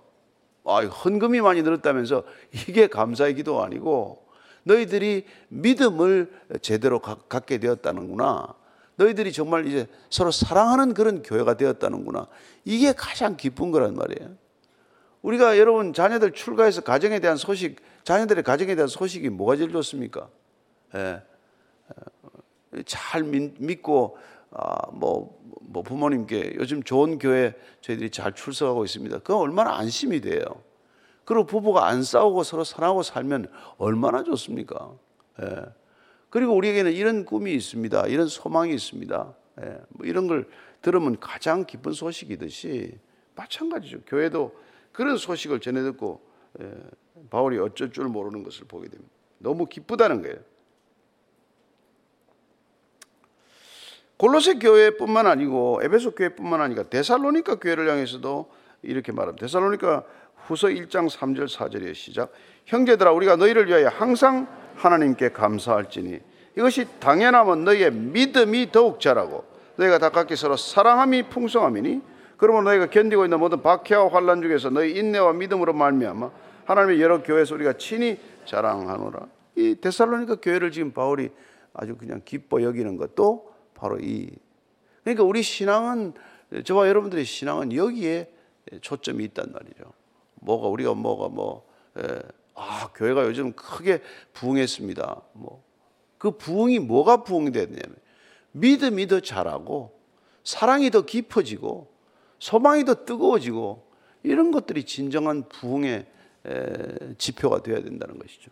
아 0.65 0.81
헌금이 0.81 1.41
많이 1.41 1.63
늘었다면서 1.63 2.25
이게 2.53 2.89
감사의 2.89 3.35
기도가 3.35 3.65
아니고 3.65 4.25
너희들이 4.65 5.27
믿음을 5.49 6.33
제대로 6.63 6.99
갖게 6.99 7.59
되었다는구나. 7.59 8.55
너희들이 8.97 9.33
정말 9.33 9.67
이제 9.67 9.87
서로 10.09 10.31
사랑하는 10.31 10.95
그런 10.95 11.23
교회가 11.23 11.57
되었다는구나. 11.57 12.29
이게 12.65 12.93
가장 12.93 13.37
기쁜 13.37 13.71
거란 13.71 13.95
말이에요. 13.95 14.31
우리가 15.25 15.59
여러분 15.59 15.95
자녀들 15.95 16.33
출가해서 16.33 16.83
가정에 16.83 17.19
대한 17.19 17.39
소식, 17.39 17.77
자녀들의 18.05 18.45
가정에 18.45 18.75
대한 18.75 18.89
소식이 18.89 19.31
뭐가 19.31 19.57
제일 19.57 19.73
좋습니까? 19.73 20.29
예. 20.95 21.23
잘 22.85 23.23
믿고 23.23 24.19
아, 24.51 24.91
뭐, 24.93 25.41
뭐 25.63 25.83
부모님께 25.83 26.57
요즘 26.57 26.83
좋은 26.83 27.19
교회 27.19 27.55
저희들이 27.81 28.11
잘 28.11 28.35
출석하고 28.35 28.85
있습니다. 28.85 29.19
그건 29.21 29.39
얼마나 29.39 29.77
안심이 29.77 30.21
돼요. 30.21 30.45
그리고 31.25 31.47
부부가 31.47 31.87
안 31.87 32.03
싸우고 32.03 32.43
서로 32.43 32.63
사랑하고 32.63 33.03
살면 33.03 33.51
얼마나 33.79 34.25
좋습니까? 34.25 34.93
예. 35.41 35.63
그리고 36.29 36.55
우리에게는 36.55 36.93
이런 36.93 37.25
꿈이 37.25 37.55
있습니다. 37.55 38.09
이런 38.09 38.29
소망이 38.29 38.75
있습니다. 38.75 39.35
예. 39.63 39.79
뭐 39.89 40.07
이런 40.07 40.27
걸 40.27 40.47
들으면 40.83 41.19
가장 41.19 41.65
기쁜 41.65 41.93
소식이듯이 41.93 42.99
마찬가지죠. 43.35 44.03
교회도 44.07 44.65
그런 44.95 45.19
소식을 45.19 45.61
전해 45.61 45.83
듣고 45.83 46.23
예. 46.63 46.73
바울이 47.29 47.59
어쩔 47.59 47.93
줄 47.93 48.07
모르는 48.07 48.45
것을 48.45 48.65
보게 48.67 48.89
됩니다. 48.89 49.13
너무 49.39 49.67
기쁘다는 49.67 50.23
거예요. 50.23 50.37
골로새 54.17 54.55
교회뿐만 54.55 55.27
아니고 55.27 55.81
에베소 55.83 56.13
교회뿐만 56.13 56.61
아니라 56.61 56.85
데살로니가 56.85 57.57
교회를 57.57 57.91
향해서도 57.91 58.51
이렇게 58.83 59.11
말합니다. 59.11 59.45
데살로니가 59.45 60.05
후서 60.47 60.69
1장 60.69 61.11
3절 61.11 61.49
4절의 61.49 61.95
시작. 61.95 62.33
형제들아 62.67 63.11
우리가 63.13 63.37
너희를 63.37 63.67
위하여 63.67 63.89
항상 63.89 64.47
하나님께 64.77 65.31
감사할지니 65.31 66.21
이것이 66.57 66.87
당연하면 67.01 67.65
너희의 67.65 67.91
믿음이 67.93 68.71
더욱 68.71 69.01
자라고 69.01 69.45
너희가 69.77 69.99
가깝게 69.99 70.37
서로 70.37 70.57
사랑함이 70.57 71.25
풍성함이니 71.25 72.14
그러면 72.37 72.65
너희가 72.65 72.91
견디고 72.91 73.25
있는 73.25 73.39
모든 73.39 73.63
박해와 73.63 74.09
환란 74.09 74.43
중에서 74.43 74.71
너희 74.71 74.97
인내와 74.99 75.33
믿음으로 75.35 75.73
말미암아 75.73 76.31
하나님의 76.65 77.01
여러 77.01 77.23
교회에서 77.23 77.55
우리가 77.55 77.75
친히 77.75 78.19
자랑하노라. 78.45 79.27
이 79.57 79.77
데살로니가 79.81 80.37
교회를 80.37 80.71
지금 80.71 80.93
바울이 80.93 81.31
아주 81.73 81.97
그냥 81.97 82.23
기뻐 82.25 82.63
여기는 82.63 82.97
것도 82.97 83.53
바로 83.75 83.99
이 84.01 84.31
그러니까 85.03 85.25
우리 85.25 85.43
신앙은 85.43 86.15
저와 86.65 86.89
여러분들의 86.89 87.25
신앙은 87.25 87.75
여기에 87.75 88.31
초점이 88.81 89.25
있단 89.25 89.53
말이죠. 89.53 89.93
뭐가 90.37 90.69
우리가 90.69 90.95
뭐가 90.95 91.29
뭐 91.29 91.67
예, 91.99 92.21
아, 92.55 92.91
교회가 92.95 93.25
요즘 93.27 93.53
크게 93.53 94.01
부흥했습니다. 94.33 95.23
뭐, 95.33 95.63
그 96.19 96.33
부흥이 96.33 96.79
뭐가 96.81 97.25
부흥이 97.25 97.53
되냐면, 97.53 97.97
믿음이 98.53 99.07
더 99.09 99.21
자라고, 99.21 99.99
사랑이 100.45 100.91
더 100.91 101.03
깊어지고, 101.03 101.93
소망이 102.45 102.85
더 102.85 103.07
뜨거워지고, 103.07 103.83
이런 104.23 104.51
것들이 104.51 104.85
진정한 104.85 105.49
부흥의 105.49 106.07
에, 106.47 107.15
지표가 107.17 107.63
되어야 107.63 107.83
된다는 107.83 108.19
것이죠. 108.19 108.51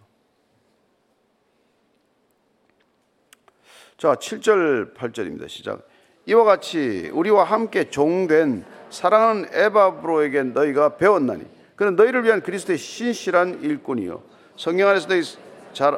자, 3.98 4.14
7절, 4.14 4.94
8절입니다. 4.94 5.46
시작. 5.46 5.87
이와 6.24 6.44
같이 6.44 7.11
우리와 7.12 7.44
함께 7.44 7.90
종된 7.90 8.64
사랑하는 8.88 9.48
에바브로에게 9.52 10.42
너희가 10.44 10.96
배웠나니, 10.96 11.44
그는 11.76 11.94
너희를 11.94 12.24
위한 12.24 12.40
그리스도의 12.40 12.78
신실한 12.78 13.62
일꾼이요 13.62 14.22
성령 14.57 14.88
안에서 14.88 15.09
너희 15.09 15.22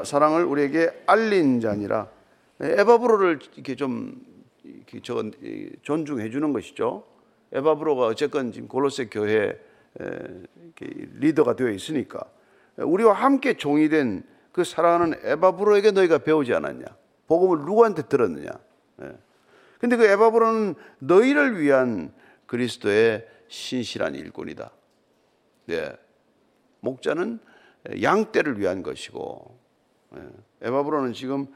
사랑을 0.04 0.44
우리에게 0.44 0.90
알린 1.06 1.60
자니라. 1.60 2.08
에바브로를 2.60 3.38
이렇게 3.54 3.76
좀 3.76 4.20
이렇게 4.64 4.98
저 5.00 5.22
존중해 5.82 6.30
주는 6.30 6.52
것이죠. 6.52 7.13
에바브로가 7.52 8.06
어쨌건 8.06 8.52
지금 8.52 8.68
골로새 8.68 9.06
교회 9.06 9.58
리더가 10.78 11.56
되어 11.56 11.70
있으니까 11.70 12.24
우리와 12.76 13.12
함께 13.12 13.54
종이 13.54 13.88
된 13.88 14.24
그 14.54 14.62
사랑하는 14.62 15.18
에바브로에게 15.24 15.90
너희가 15.90 16.18
배우지 16.18 16.54
않았냐? 16.54 16.84
복음을 17.26 17.64
누구한테 17.64 18.02
들었느냐? 18.02 18.50
근데 19.80 19.96
그 19.96 20.04
에바브로는 20.04 20.76
너희를 21.00 21.60
위한 21.60 22.14
그리스도의 22.46 23.26
신실한 23.48 24.14
일꾼이다. 24.14 24.70
네. 25.66 25.92
목자는 26.80 27.40
양떼를 28.00 28.60
위한 28.60 28.84
것이고 28.84 29.58
예. 30.18 30.68
에바브로는 30.68 31.14
지금 31.14 31.48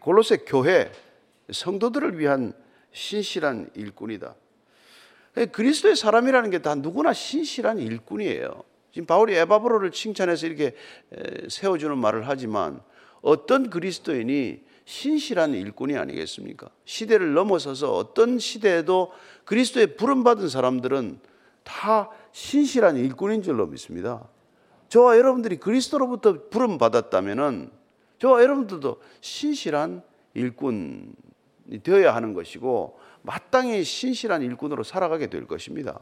골로새 0.00 0.38
교회 0.46 0.90
성도들을 1.52 2.18
위한 2.18 2.54
신실한 2.92 3.72
일꾼이다. 3.74 4.34
예, 5.38 5.46
그리스도의 5.46 5.96
사람이라는 5.96 6.50
게 6.50 6.58
다 6.58 6.74
누구나 6.74 7.12
신실한 7.12 7.78
일꾼이에요. 7.78 8.62
지금 8.92 9.06
바울이 9.06 9.34
에바브로를 9.34 9.92
칭찬해서 9.92 10.46
이렇게 10.46 10.74
세워주는 11.48 11.96
말을 11.96 12.26
하지만 12.28 12.80
어떤 13.20 13.70
그리스도인이 13.70 14.60
신실한 14.84 15.54
일꾼이 15.54 15.96
아니겠습니까? 15.96 16.70
시대를 16.84 17.34
넘어서서 17.34 17.94
어떤 17.94 18.38
시대에도 18.38 19.12
그리스도의 19.44 19.96
부름받은 19.96 20.48
사람들은 20.48 21.20
다 21.62 22.10
신실한 22.32 22.96
일꾼인 22.96 23.42
줄로 23.42 23.66
믿습니다. 23.66 24.26
저와 24.88 25.18
여러분들이 25.18 25.58
그리스도로부터 25.58 26.48
부름 26.48 26.78
받았다면은 26.78 27.70
저와 28.18 28.42
여러분들도 28.42 29.00
신실한 29.20 30.02
일꾼이 30.34 31.12
되어야 31.82 32.14
하는 32.14 32.32
것이고 32.32 32.98
마땅히 33.22 33.84
신실한 33.84 34.42
일꾼으로 34.42 34.84
살아가게 34.84 35.28
될 35.28 35.46
것입니다. 35.46 36.00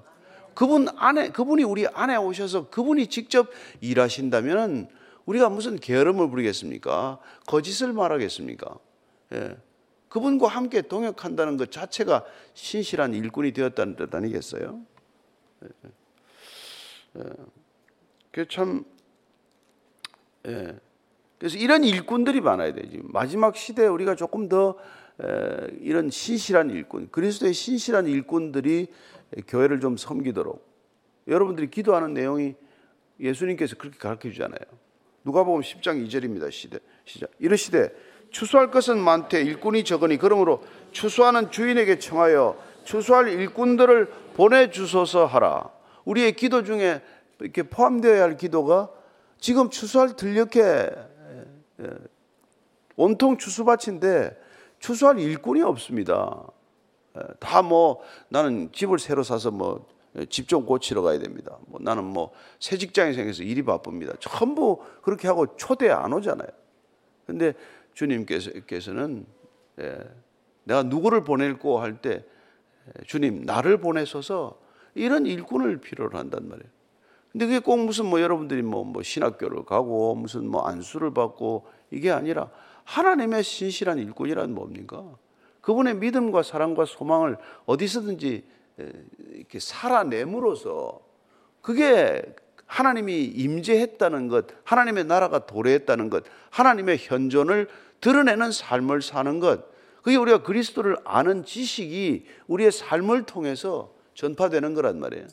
그분 0.55 0.89
안에 0.97 1.31
그분이 1.31 1.65
우리 1.65 1.87
안에 1.87 2.17
오셔서 2.17 2.71
그분이 2.71 3.09
직접 3.09 3.49
일하신다면은 3.81 4.89
우리가 5.27 5.49
무슨 5.49 5.77
게으름을 5.77 6.31
부리겠습니까? 6.31 7.19
거짓을 7.47 7.93
말하겠습니까? 7.93 8.79
예. 9.35 9.57
그분과 10.09 10.49
함께 10.49 10.83
동역한다는 10.83 11.57
것 11.57 11.71
자체가 11.71 12.25
신실한 12.55 13.13
일꾼이 13.13 13.53
되었다는 13.53 13.97
뜻 13.97 14.15
아니겠어요? 14.15 14.81
예. 15.65 15.69
예. 17.19 17.23
그참 18.31 18.85
예. 20.47 20.79
그래서 21.39 21.59
이런 21.59 21.85
일꾼들이 21.85 22.41
많아야 22.41 22.73
되지. 22.73 23.01
마지막 23.03 23.57
시대에 23.57 23.87
우리가 23.87 24.15
조금 24.15 24.49
더 24.49 24.71
에, 24.71 24.75
이런 25.81 26.11
신실한 26.11 26.71
일꾼, 26.71 27.09
그리스도의 27.11 27.55
신실한 27.55 28.07
일꾼들이 28.07 28.89
교회를 29.49 29.81
좀 29.81 29.97
섬기도록 29.97 30.67
여러분들이 31.27 31.71
기도하는 31.71 32.15
내용이 32.15 32.55
예수님께서 33.19 33.77
그렇게 33.77 33.99
가르쳐 33.99 34.31
주잖아요. 34.31 34.61
누가 35.25 35.43
보면 35.43 35.63
10장 35.63 36.07
2절입니다. 36.07 36.53
시대, 36.53 36.79
시작. 37.05 37.31
이르시되 37.39 37.91
추수할 38.31 38.71
것은 38.71 38.99
많되 38.99 39.43
일꾼이 39.43 39.85
적으니 39.85 40.19
그러므로 40.19 40.63
추수하는 40.93 41.51
주인에게 41.51 41.99
청하여 41.99 42.57
추수할 42.85 43.29
일꾼들을 43.29 44.07
보내 44.35 44.71
주소서 44.71 45.27
하라. 45.27 45.71
우리의 46.05 46.33
기도 46.37 46.63
중에 46.63 47.03
이렇게 47.41 47.63
포함되어야 47.65 48.23
할 48.23 48.37
기도가 48.37 48.91
지금 49.39 49.71
추수할 49.71 50.15
들녘에 50.15 50.91
온통 52.97 53.39
추수밭인데 53.39 54.46
추수할 54.79 55.19
일꾼이 55.19 55.63
없습니다. 55.63 56.47
다 57.41 57.63
뭐 57.63 58.03
나는 58.29 58.71
집을 58.73 58.99
새로 58.99 59.23
사서 59.23 59.51
뭐 59.51 59.87
집 60.31 60.49
좀 60.49 60.65
고치러 60.65 61.03
가야 61.03 61.19
됩니다. 61.19 61.59
뭐 61.67 61.79
나는 61.83 62.05
뭐 62.05 62.33
새 62.59 62.79
직장에 62.79 63.13
생겨서 63.13 63.43
일이 63.43 63.63
바쁩니다. 63.63 64.15
전부 64.21 64.81
그렇게 65.03 65.29
하고 65.29 65.57
초대 65.57 65.91
안 65.91 66.13
오잖아요. 66.13 66.49
근데 67.27 67.53
주님께서는 67.95 69.27
예, 69.81 69.99
내가 70.65 70.83
누구를 70.85 71.25
보낼고 71.25 71.81
할때 71.81 72.25
예, 72.89 73.05
주님 73.05 73.43
나를 73.43 73.79
보내소서 73.79 74.59
이런 74.95 75.27
일꾼을 75.27 75.79
필요로 75.83 76.17
한단 76.19 76.49
말이에요. 76.49 76.71
근데 77.33 77.47
그게 77.47 77.59
꼭 77.59 77.79
무슨 77.81 78.07
뭐 78.07 78.21
여러분들이 78.23 78.63
뭐, 78.63 78.85
뭐 78.85 79.03
신학교를 79.03 79.67
가고 79.67 80.15
무슨 80.15 80.49
뭐 80.49 80.67
안수를 80.67 81.13
받고 81.13 81.67
이게 81.91 82.11
아니라 82.11 82.51
하나님의 82.87 83.43
신실한 83.43 83.99
일꾼이란 83.99 84.55
뭡니까? 84.55 85.05
그분의 85.61 85.97
믿음과 85.97 86.43
사랑과 86.43 86.85
소망을 86.85 87.37
어디서든지 87.67 88.45
이렇게 89.33 89.59
살아내므로써 89.59 91.01
그게 91.61 92.23
하나님이 92.67 93.25
임재했다는 93.25 94.29
것, 94.29 94.47
하나님의 94.65 95.05
나라가 95.05 95.47
도래했다는 95.47 96.11
것, 96.11 96.25
하나님의 96.51 96.99
현존을 97.01 97.69
드러내는 98.01 98.53
삶을 98.53 99.03
사는 99.03 99.41
것, 99.41 99.65
그게 100.03 100.17
우리가 100.17 100.43
그리스도를 100.43 100.97
아는 101.05 101.45
지식이 101.45 102.27
우리의 102.47 102.71
삶을 102.71 103.25
통해서 103.25 103.93
전파되는 104.15 104.75
거란 104.75 105.01
말이에요. 105.01 105.27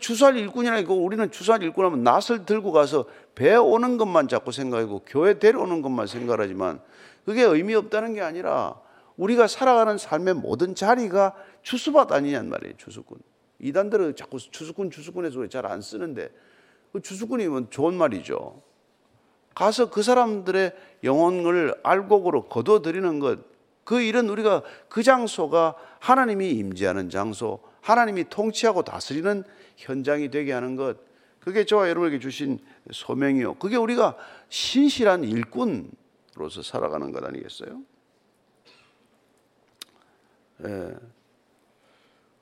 주살 0.00 0.36
일꾼이라고 0.36 0.94
우리는 0.94 1.30
주살 1.30 1.62
일꾼하면 1.62 2.02
낫을 2.04 2.46
들고 2.46 2.72
가서 2.72 3.06
배 3.34 3.54
오는 3.56 3.96
것만 3.96 4.28
자꾸 4.28 4.52
생각하고 4.52 5.02
교회 5.06 5.38
데려오는 5.38 5.82
것만 5.82 6.06
생각하지만 6.06 6.80
그게 7.24 7.42
의미 7.42 7.74
없다는 7.74 8.14
게 8.14 8.20
아니라 8.20 8.80
우리가 9.16 9.46
살아가는 9.46 9.98
삶의 9.98 10.34
모든 10.34 10.74
자리가 10.74 11.34
추수밭 11.62 12.12
아니냔 12.12 12.48
말이에요. 12.48 12.76
추수꾼. 12.76 13.18
이단들은 13.58 14.16
자꾸 14.16 14.38
추수꾼 14.38 14.90
추수꾼의 14.90 15.50
잘안 15.50 15.82
쓰는데 15.82 16.30
그 16.92 17.02
추수꾼이면 17.02 17.70
좋은 17.70 17.94
말이죠. 17.94 18.62
가서 19.54 19.90
그 19.90 20.02
사람들의 20.02 20.72
영혼을 21.04 21.74
알곡으로 21.82 22.48
거둬들이는 22.48 23.18
것. 23.18 23.40
그 23.84 24.00
일은 24.00 24.28
우리가 24.28 24.62
그 24.88 25.02
장소가 25.02 25.74
하나님이 25.98 26.50
임재하는 26.50 27.10
장소, 27.10 27.60
하나님이 27.80 28.24
통치하고 28.28 28.82
다스리는 28.82 29.44
현장이 29.76 30.30
되게 30.30 30.52
하는 30.52 30.76
것. 30.76 30.98
그게 31.40 31.64
저와 31.64 31.88
여러분에게 31.88 32.18
주신 32.18 32.58
소명이요. 32.92 33.54
그게 33.54 33.76
우리가 33.76 34.16
신실한 34.50 35.24
일꾼으로서 35.24 36.62
살아가는 36.62 37.12
것 37.12 37.24
아니겠어요? 37.24 37.80
예. 40.64 40.94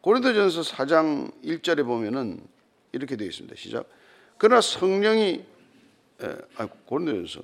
고린도전서 0.01 0.63
4장 0.63 1.33
1절에 1.43 1.85
보면은 1.85 2.45
이렇게 2.93 3.17
되어 3.17 3.29
있습니다. 3.29 3.55
시작. 3.57 3.89
그러나 4.37 4.61
성령이 4.61 5.45
예, 6.23 6.37
아, 6.57 6.67
고린도전서 6.87 7.43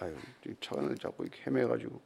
아유, 0.00 0.14
차관을 0.60 0.96
자꾸 0.96 1.24
이렇게 1.24 1.42
헤매가지고 1.46 2.00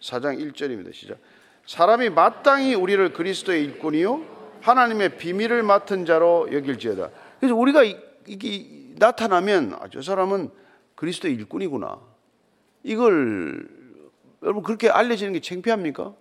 4장 0.00 0.38
1절입니다. 0.38 0.92
시작. 0.92 1.18
사람이 1.66 2.10
마땅히 2.10 2.74
우리를 2.74 3.12
그리스도의 3.12 3.64
일꾼이요 3.64 4.60
하나님의 4.60 5.16
비밀을 5.18 5.62
맡은 5.62 6.04
자로 6.04 6.48
여길지어다. 6.52 7.10
그래서 7.40 7.54
우리가 7.54 7.82
이게 8.26 8.94
나타나면 8.96 9.74
아, 9.80 9.88
저 9.90 10.02
사람은 10.02 10.50
그리스도의 10.94 11.34
일꾼이구나. 11.34 12.00
이걸 12.82 13.68
여러분 14.42 14.62
그렇게 14.62 14.88
알려지는 14.88 15.32
게 15.32 15.40
창피합니까? 15.40 16.14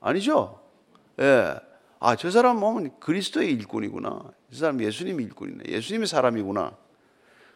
아니죠. 0.00 0.60
예. 1.20 1.54
아, 2.00 2.16
저 2.16 2.30
사람 2.30 2.58
보면 2.58 2.98
그리스도의 2.98 3.52
일꾼이구나. 3.52 4.32
저 4.50 4.58
사람 4.58 4.80
예수님의 4.80 5.26
일꾼이네. 5.26 5.64
예수님의 5.68 6.08
사람이구나. 6.08 6.76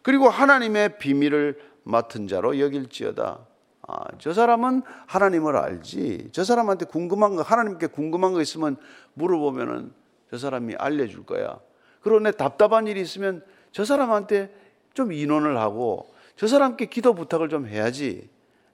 그리고 0.02 0.28
하나님의 0.28 0.98
비밀을 0.98 1.75
맡은 1.86 2.26
자로 2.26 2.58
여길지어다. 2.58 3.46
아, 3.88 4.04
저 4.18 4.34
사람은 4.34 4.82
하나님을 5.06 5.56
알지. 5.56 6.30
저 6.32 6.42
사람한테 6.42 6.86
궁금한 6.86 7.36
거, 7.36 7.42
하나님께 7.42 7.86
궁금한 7.86 8.32
거 8.32 8.42
있으면 8.42 8.76
물어보면은 9.14 9.92
저 10.30 10.38
사람이 10.38 10.74
알려줄 10.74 11.24
거야. 11.24 11.60
그러고 12.00 12.28
답답한 12.32 12.88
일이 12.88 13.00
있으면 13.00 13.44
저 13.70 13.84
사람한테 13.84 14.52
좀 14.94 15.12
인원을 15.12 15.58
하고 15.58 16.12
저 16.34 16.48
사람께 16.48 16.86
기도 16.86 17.14
부탁을 17.14 17.48
좀 17.48 17.68
해야지. 17.68 18.28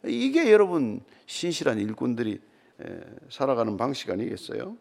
이게 0.04 0.50
여러분 0.50 1.02
신실한 1.26 1.78
일꾼들이 1.78 2.40
살아가는 3.28 3.76
방식 3.76 4.10
아니겠어요? 4.10 4.76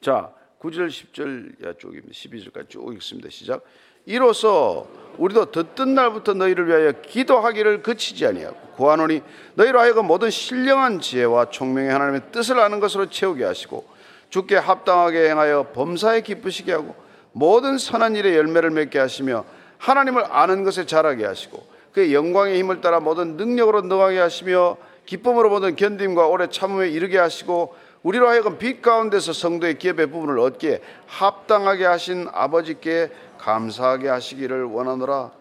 자, 0.00 0.32
9절, 0.60 0.88
10절 0.88 1.78
쪽입니다. 1.78 2.12
12절까지 2.12 2.70
쭉 2.70 2.94
읽습니다. 2.94 3.28
시작. 3.28 3.62
이로써 4.08 4.86
우리도 5.18 5.50
듣던 5.50 5.94
날부터 5.94 6.32
너희를 6.32 6.66
위하여 6.66 6.92
기도하기를 6.92 7.82
그치지 7.82 8.26
아니하고 8.26 8.56
구하노니 8.76 9.20
너희로 9.54 9.78
하여금 9.78 10.06
모든 10.06 10.30
신령한 10.30 11.00
지혜와 11.00 11.50
총명의 11.50 11.90
하나님의 11.90 12.22
뜻을 12.32 12.58
아는 12.58 12.80
것으로 12.80 13.10
채우게 13.10 13.44
하시고 13.44 13.84
주께 14.30 14.56
합당하게 14.56 15.28
행하여 15.28 15.72
범사에 15.74 16.22
기쁘시게 16.22 16.72
하고 16.72 16.94
모든 17.32 17.76
선한 17.76 18.16
일에 18.16 18.34
열매를 18.34 18.70
맺게 18.70 18.98
하시며 18.98 19.44
하나님을 19.76 20.24
아는 20.30 20.64
것에 20.64 20.86
자라게 20.86 21.26
하시고 21.26 21.62
그의 21.92 22.14
영광의 22.14 22.58
힘을 22.60 22.80
따라 22.80 23.00
모든 23.00 23.36
능력으로 23.36 23.82
능하게 23.82 24.20
하시며 24.20 24.78
기쁨으로 25.04 25.50
모든 25.50 25.76
견딤과 25.76 26.28
오래 26.28 26.46
참음에 26.48 26.88
이르게 26.88 27.18
하시고 27.18 27.74
우리로 28.02 28.28
하여금 28.28 28.58
빛 28.58 28.80
가운데서 28.80 29.32
성도의 29.32 29.78
기업의 29.78 30.06
부분을 30.06 30.38
얻기에 30.38 30.80
합당하게 31.06 31.84
하신 31.84 32.28
아버지께 32.32 33.10
감사하게 33.38 34.08
하시기를 34.08 34.64
원하노라. 34.64 35.32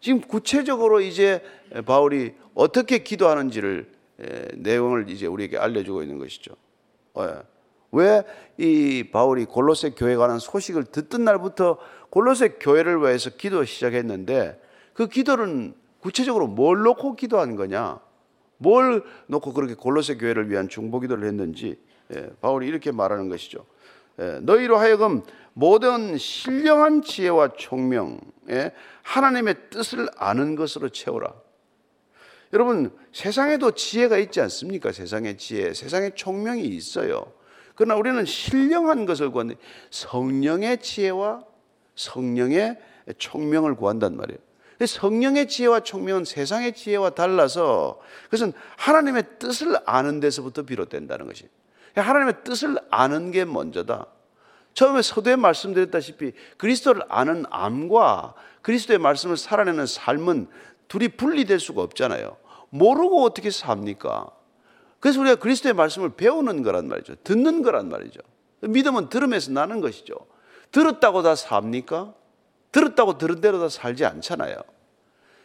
지금 0.00 0.20
구체적으로 0.20 1.00
이제 1.00 1.42
바울이 1.86 2.34
어떻게 2.54 2.98
기도하는지를 2.98 3.90
내용을 4.56 5.08
이제 5.08 5.26
우리에게 5.26 5.56
알려주고 5.58 6.02
있는 6.02 6.18
것이죠. 6.18 6.54
왜 7.92 8.22
이 8.58 9.04
바울이 9.12 9.44
골로새 9.44 9.90
교회 9.90 10.16
관한 10.16 10.38
소식을 10.38 10.84
듣던 10.84 11.24
날부터 11.24 11.78
골로새 12.10 12.56
교회를 12.60 13.02
위해서 13.02 13.30
기도 13.30 13.64
시작했는데 13.64 14.60
그 14.94 15.08
기도는 15.08 15.74
구체적으로 16.00 16.46
뭘 16.46 16.82
놓고 16.82 17.16
기도한 17.16 17.56
거냐? 17.56 18.00
뭘 18.58 19.04
놓고 19.26 19.52
그렇게 19.52 19.74
골로새 19.74 20.16
교회를 20.16 20.50
위한 20.50 20.68
중보 20.68 21.00
기도를 21.00 21.28
했는지 21.28 21.78
예, 22.14 22.30
바울이 22.40 22.66
이렇게 22.66 22.92
말하는 22.92 23.28
것이죠. 23.28 23.66
예, 24.20 24.38
너희로 24.40 24.78
하여금 24.78 25.22
모든 25.58 26.18
신령한 26.18 27.00
지혜와 27.00 27.54
총명에 27.56 28.72
하나님의 29.02 29.54
뜻을 29.70 30.06
아는 30.18 30.54
것으로 30.54 30.90
채우라. 30.90 31.32
여러분 32.52 32.94
세상에도 33.10 33.70
지혜가 33.70 34.18
있지 34.18 34.42
않습니까? 34.42 34.92
세상에 34.92 35.38
지혜, 35.38 35.72
세상에 35.72 36.10
총명이 36.10 36.62
있어요. 36.62 37.32
그러나 37.74 37.96
우리는 37.96 38.22
신령한 38.26 39.06
것을 39.06 39.30
구하는 39.30 39.56
성령의 39.90 40.82
지혜와 40.82 41.42
성령의 41.94 42.78
총명을 43.16 43.76
구한단 43.76 44.14
말이에요. 44.14 44.38
성령의 44.84 45.48
지혜와 45.48 45.80
총명은 45.80 46.26
세상의 46.26 46.74
지혜와 46.74 47.10
달라서 47.10 47.98
그것은 48.24 48.52
하나님의 48.76 49.38
뜻을 49.38 49.78
아는 49.86 50.20
데서부터 50.20 50.64
비롯된다는 50.64 51.26
것이. 51.26 51.48
하나님의 51.94 52.44
뜻을 52.44 52.76
아는 52.90 53.30
게 53.30 53.46
먼저다. 53.46 54.08
처음에 54.76 55.00
서두에 55.00 55.36
말씀드렸다시피 55.36 56.32
그리스도를 56.58 57.02
아는 57.08 57.46
암과 57.48 58.34
그리스도의 58.60 58.98
말씀을 58.98 59.38
살아내는 59.38 59.86
삶은 59.86 60.48
둘이 60.86 61.08
분리될 61.08 61.58
수가 61.58 61.80
없잖아요. 61.80 62.36
모르고 62.68 63.24
어떻게 63.24 63.50
삽니까? 63.50 64.30
그래서 65.00 65.18
우리가 65.20 65.36
그리스도의 65.36 65.72
말씀을 65.72 66.10
배우는 66.10 66.62
거란 66.62 66.88
말이죠. 66.88 67.14
듣는 67.24 67.62
거란 67.62 67.88
말이죠. 67.88 68.20
믿음은 68.60 69.08
들음에서 69.08 69.50
나는 69.50 69.80
것이죠. 69.80 70.14
들었다고 70.72 71.22
다 71.22 71.34
삽니까? 71.34 72.12
들었다고 72.70 73.16
들은 73.16 73.40
대로 73.40 73.58
다 73.58 73.70
살지 73.70 74.04
않잖아요. 74.04 74.56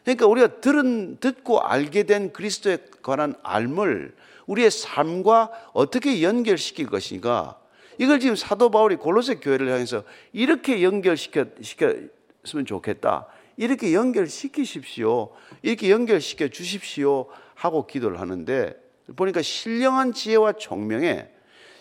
그러니까 0.03 0.25
우리가 0.27 0.59
들은, 0.59 1.17
듣고 1.21 1.61
알게 1.61 2.03
된 2.03 2.33
그리스도에 2.33 2.79
관한 3.01 3.35
알을 3.43 4.13
우리의 4.47 4.71
삶과 4.71 5.51
어떻게 5.71 6.21
연결시킬 6.21 6.87
것인가. 6.87 7.60
이걸 7.97 8.19
지금 8.19 8.35
사도 8.35 8.71
바울이 8.71 8.95
골로새 8.95 9.35
교회를 9.35 9.69
향해서 9.71 10.03
이렇게 10.33 10.83
연결시켜, 10.83 11.45
시켰으면 11.61 12.65
좋겠다. 12.65 13.27
이렇게 13.57 13.93
연결시키십시오. 13.93 15.31
이렇게 15.61 15.91
연결시켜 15.91 16.47
주십시오. 16.47 17.27
하고 17.55 17.85
기도를 17.85 18.19
하는데 18.19 18.75
보니까 19.15 19.41
신령한 19.41 20.13
지혜와 20.13 20.53
총명에 20.53 21.29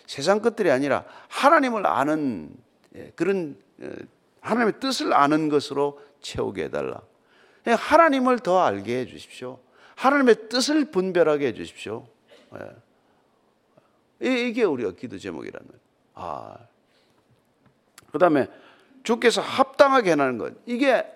세상 0.07 0.40
것들이 0.40 0.70
아니라 0.70 1.05
하나님을 1.29 1.87
아는 1.87 2.51
예, 2.96 3.12
그런 3.14 3.57
어, 3.81 3.88
하나님의 4.40 4.81
뜻을 4.81 5.14
아는 5.14 5.49
것으로 5.49 6.01
채우게 6.20 6.64
해달라. 6.64 7.01
하나님을 7.64 8.40
더 8.40 8.61
알게 8.61 9.01
해 9.01 9.07
주십시오. 9.07 9.61
하나님의 9.94 10.49
뜻을 10.49 10.87
분별하게 10.87 11.49
해 11.49 11.55
주십시오. 11.55 12.07
예. 14.20 14.49
이게 14.49 14.64
우리가 14.64 14.92
기도 14.92 15.18
제목이라는 15.18 15.66
거예요. 15.66 15.81
아. 16.20 16.56
그 18.12 18.18
다음에 18.18 18.46
주께서 19.02 19.40
합당하게 19.40 20.12
해나는 20.12 20.37
것. 20.38 20.52
이게 20.66 21.06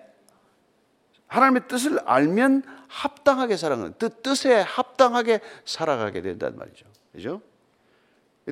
하나님의 1.27 1.67
뜻을 1.67 1.99
알면 2.05 2.63
합당하게 2.87 3.57
살아가는 3.57 3.93
뜻, 3.99 4.23
뜻에 4.23 4.61
합당하게 4.61 5.41
살아가게 5.65 6.21
된다는 6.21 6.57
말이죠. 6.57 6.85
그죠? 7.11 7.41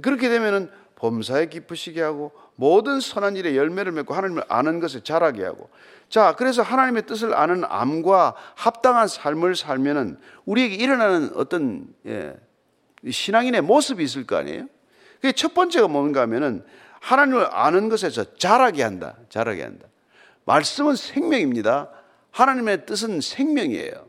그렇게 0.02 0.30
되면은 0.30 0.70
범사에 0.96 1.48
기쁘시게 1.48 2.02
하고 2.02 2.32
모든 2.56 3.00
선한 3.00 3.36
일에 3.36 3.56
열매를 3.56 3.92
맺고 3.92 4.14
하나님을 4.14 4.44
아는 4.48 4.80
것을 4.80 5.02
자라게 5.02 5.44
하고 5.44 5.70
자 6.08 6.36
그래서 6.38 6.62
하나님의 6.62 7.06
뜻을 7.06 7.34
아는 7.34 7.64
암과 7.66 8.36
합당한 8.56 9.08
삶을 9.08 9.56
살면은 9.56 10.18
우리에게 10.46 10.76
일어나는 10.76 11.32
어떤 11.36 11.88
예, 12.06 12.36
신앙인의 13.10 13.62
모습이 13.62 14.04
있을 14.04 14.26
거 14.26 14.38
아니에요? 14.38 14.68
그게 15.24 15.32
첫 15.32 15.54
번째가 15.54 15.88
뭔가 15.88 16.20
하면은 16.24 16.66
하나님을 17.00 17.48
아는 17.50 17.88
것에서 17.88 18.36
자라게 18.36 18.84
한다. 18.84 19.16
자라게 19.30 19.64
한다. 19.64 19.88
말씀은 20.44 20.98
생명입니다. 20.98 21.90
하나님의 22.32 22.86
뜻은 22.86 23.22
생명이에요. 23.22 24.06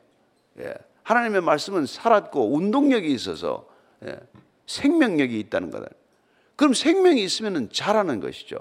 예. 0.59 0.75
하나님의 1.05 1.43
말씀은 1.43 1.87
살았고 1.87 2.57
운동력이 2.57 3.13
있어서 3.13 3.69
예. 4.05 4.19
생명력이 4.67 5.39
있다는 5.39 5.71
거다. 5.71 5.87
그럼 6.57 6.75
생명이 6.75 7.23
있으면 7.23 7.71
자라는 7.71 8.19
것이죠. 8.19 8.59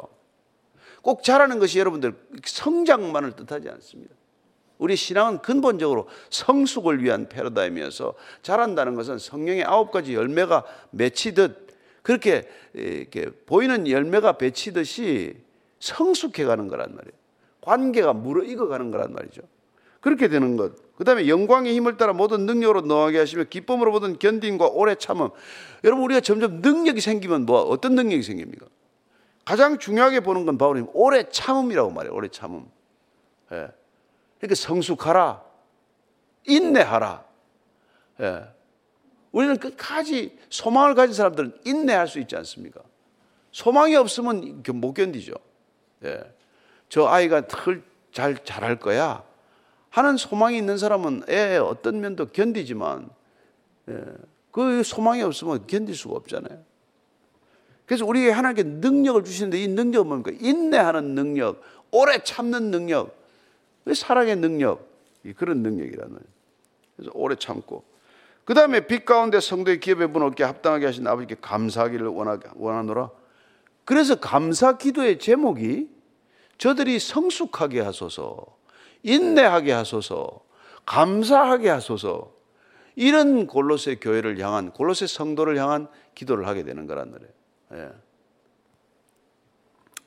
꼭 1.02 1.24
자라는 1.24 1.58
것이 1.58 1.80
여러분들 1.80 2.14
성장만을 2.46 3.32
뜻하지 3.32 3.68
않습니다. 3.68 4.14
우리 4.78 4.96
신앙은 4.96 5.40
근본적으로 5.40 6.08
성숙을 6.30 7.04
위한 7.04 7.30
패러다임이어서 7.30 8.14
자란다는 8.44 8.94
것은 8.94 9.18
성령의 9.18 9.64
아홉 9.64 9.90
가지 9.90 10.14
열매가 10.14 10.66
맺히듯 10.92 11.64
그렇게 12.04 12.48
이렇게 12.74 13.32
보이는 13.46 13.88
열매가 13.90 14.38
맺히듯이 14.40 15.36
성숙해 15.80 16.44
가는 16.46 16.68
거란 16.68 16.96
말이에요. 16.96 17.14
관계가 17.62 18.14
무르익어 18.14 18.68
가는 18.68 18.92
거란 18.92 19.14
말이죠. 19.14 19.42
그렇게 20.02 20.28
되는 20.28 20.58
것. 20.58 20.74
그 20.98 21.06
다음에 21.06 21.28
영광의 21.28 21.74
힘을 21.74 21.98
따라 21.98 22.14
모든 22.14 22.46
능력으로 22.46 22.82
노하게 22.82 23.20
하시며 23.20 23.46
기쁨으로 23.46 23.92
모든 23.92 24.20
견딘과 24.20 24.68
오래 24.68 24.96
참음. 24.96 25.30
여러분 25.84 26.04
우리가 26.04 26.20
점점 26.20 26.62
능력이 26.62 27.02
생기면 27.02 27.46
뭐 27.46 27.62
어떤 27.62 27.96
능력이 27.96 28.22
생깁니까? 28.22 28.68
가장 29.46 29.80
중요하게 29.80 30.20
보는 30.22 30.46
건 30.46 30.58
바울이 30.58 30.84
오래 30.94 31.28
참음이라고 31.30 31.92
말해요. 31.92 32.14
오래 32.14 32.28
참음. 32.28 32.66
예. 33.54 33.70
그러니까 34.40 34.56
성숙하라. 34.56 35.42
인내하라. 36.46 37.26
예. 38.22 38.44
우리는 39.34 39.58
끝까지 39.58 40.38
소망을 40.50 40.94
가진 40.94 41.14
사람들은 41.14 41.58
인내할 41.66 42.08
수 42.08 42.20
있지 42.20 42.38
않습니까? 42.38 42.82
소망이 43.52 43.96
없으면 43.96 44.64
못 44.76 44.94
견디죠. 44.94 45.34
예. 46.06 46.22
저 46.88 47.08
아이가 47.08 47.44
잘 48.12 48.44
자랄 48.46 48.80
거야. 48.80 49.24
하는 49.90 50.18
소망이 50.18 50.58
있는 50.58 50.78
사람은 50.78 51.24
애 51.30 51.58
어떤 51.58 52.00
면도 52.00 52.28
견디지만 52.28 53.10
예. 53.90 54.04
그 54.52 54.84
소망이 54.84 55.24
없으면 55.24 55.66
견딜 55.66 55.96
수가 55.96 56.16
없잖아요. 56.16 56.64
그래서 57.88 58.06
우리에게 58.06 58.32
하나님께 58.32 58.64
능력을 58.64 59.24
주시는데 59.24 59.64
이 59.64 59.68
능력은 59.68 60.08
뭡니까? 60.08 60.32
인내하는 60.40 61.16
능력, 61.16 61.62
오래 61.92 62.24
참는 62.24 62.70
능력, 62.70 63.18
사랑의 63.94 64.36
능력, 64.36 64.88
그런 65.38 65.64
능력이라는 65.64 66.10
거예요. 66.14 66.28
그래서 66.96 67.12
오래 67.16 67.36
참고 67.36 67.84
그 68.46 68.54
다음에 68.54 68.88
빛 68.88 69.06
가운데 69.06 69.40
성도의 69.40 69.80
기업의 69.80 70.10
문 70.10 70.24
얻게 70.24 70.44
합당하게 70.44 70.86
하신 70.88 71.08
아버지께 71.08 71.38
감사하기를 71.42 72.08
원하노라. 72.56 73.10
그래서 73.86 74.16
감사 74.16 74.78
기도의 74.78 75.20
제목이 75.20 75.90
저들이 76.58 77.00
성숙하게 77.00 77.82
하소서, 77.82 78.46
인내하게 79.04 79.72
하소서, 79.72 80.42
감사하게 80.86 81.70
하소서, 81.70 82.32
이런 82.96 83.48
골로새 83.48 83.96
교회를 83.96 84.40
향한, 84.40 84.72
골로새 84.72 85.08
성도를 85.08 85.58
향한 85.58 85.88
기도를 86.14 86.48
하게 86.48 86.64
되는 86.64 86.86
거란 86.86 87.12
말이에요. 87.12 87.32
예. 87.74 87.90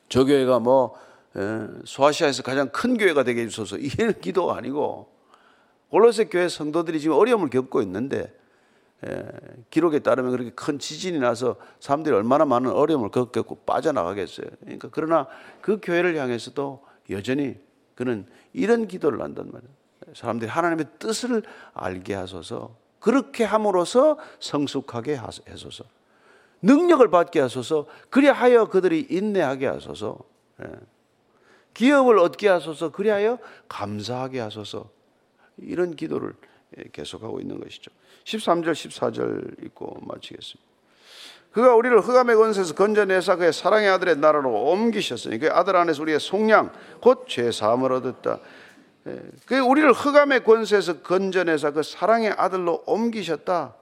저 0.09 0.25
교회가 0.25 0.61
뭐, 0.61 0.94
예, 1.37 1.66
소아시아에서 1.85 2.42
가장 2.42 2.68
큰 2.68 2.96
교회가 2.96 3.25
되게 3.25 3.42
해주소서, 3.42 3.79
이런 3.79 4.18
기도가 4.20 4.57
아니고, 4.57 5.15
골로새 5.90 6.27
교회 6.27 6.49
성도들이 6.49 7.01
지금 7.01 7.16
어려움을 7.16 7.49
겪고 7.51 7.83
있는데 7.83 8.33
예, 9.07 9.27
기록에 9.70 9.99
따르면 9.99 10.31
그렇게 10.33 10.51
큰 10.51 10.79
지진이 10.79 11.18
나서 11.18 11.57
사람들이 11.81 12.14
얼마나 12.14 12.44
많은 12.44 12.70
어려움을 12.70 13.11
겪고 13.11 13.57
빠져나가겠어요. 13.66 14.46
그러니까 14.61 14.88
그러나 14.90 15.27
그 15.61 15.81
교회를 15.83 16.16
향해서도 16.16 16.83
여전히 17.11 17.57
그는 17.94 18.27
이런 18.53 18.88
기도를 18.88 19.20
한단 19.20 19.51
말이에요. 19.53 19.70
사람들이 20.14 20.51
하나님의 20.51 20.87
뜻을 20.99 21.42
알게 21.75 22.14
하소서 22.14 22.77
그렇게 22.99 23.44
함으로써 23.44 24.18
성숙하게 24.40 25.14
하소서 25.14 25.85
능력을 26.62 27.09
받게 27.11 27.40
하소서 27.40 27.87
그리하여 28.11 28.66
그들이 28.68 29.07
인내하게 29.11 29.66
하소서 29.66 30.18
예. 30.62 30.70
기업을 31.75 32.18
얻게 32.18 32.49
하소서 32.49 32.90
그리하여 32.90 33.38
감사하게 33.68 34.40
하소서 34.40 34.95
이런 35.59 35.97
기도를 35.97 36.35
계속하고 36.92 37.40
있는 37.40 37.61
것이죠. 37.61 37.90
13절, 38.25 38.73
14절 38.73 39.64
읽고 39.64 40.01
마치겠습니다. 40.03 40.66
그가 41.53 41.75
우리를 41.75 41.99
흑암의 42.01 42.37
권세에서 42.37 42.75
건져내사 42.75 43.37
그의 43.37 43.53
사랑의 43.53 43.88
아들의 43.88 44.19
나라로 44.19 44.51
옮기셨으니 44.51 45.38
그 45.38 45.49
아들 45.51 45.77
안에서 45.77 46.03
우리의 46.03 46.21
속량 46.21 46.71
곧 47.01 47.27
죄사함을 47.29 47.92
얻었다. 47.92 48.40
그 49.47 49.59
우리를 49.61 49.90
흑암의 49.92 50.45
권세에서 50.45 51.01
건져내사 51.01 51.71
그 51.71 51.83
사랑의 51.83 52.31
아들로 52.37 52.83
옮기셨다. 52.87 53.75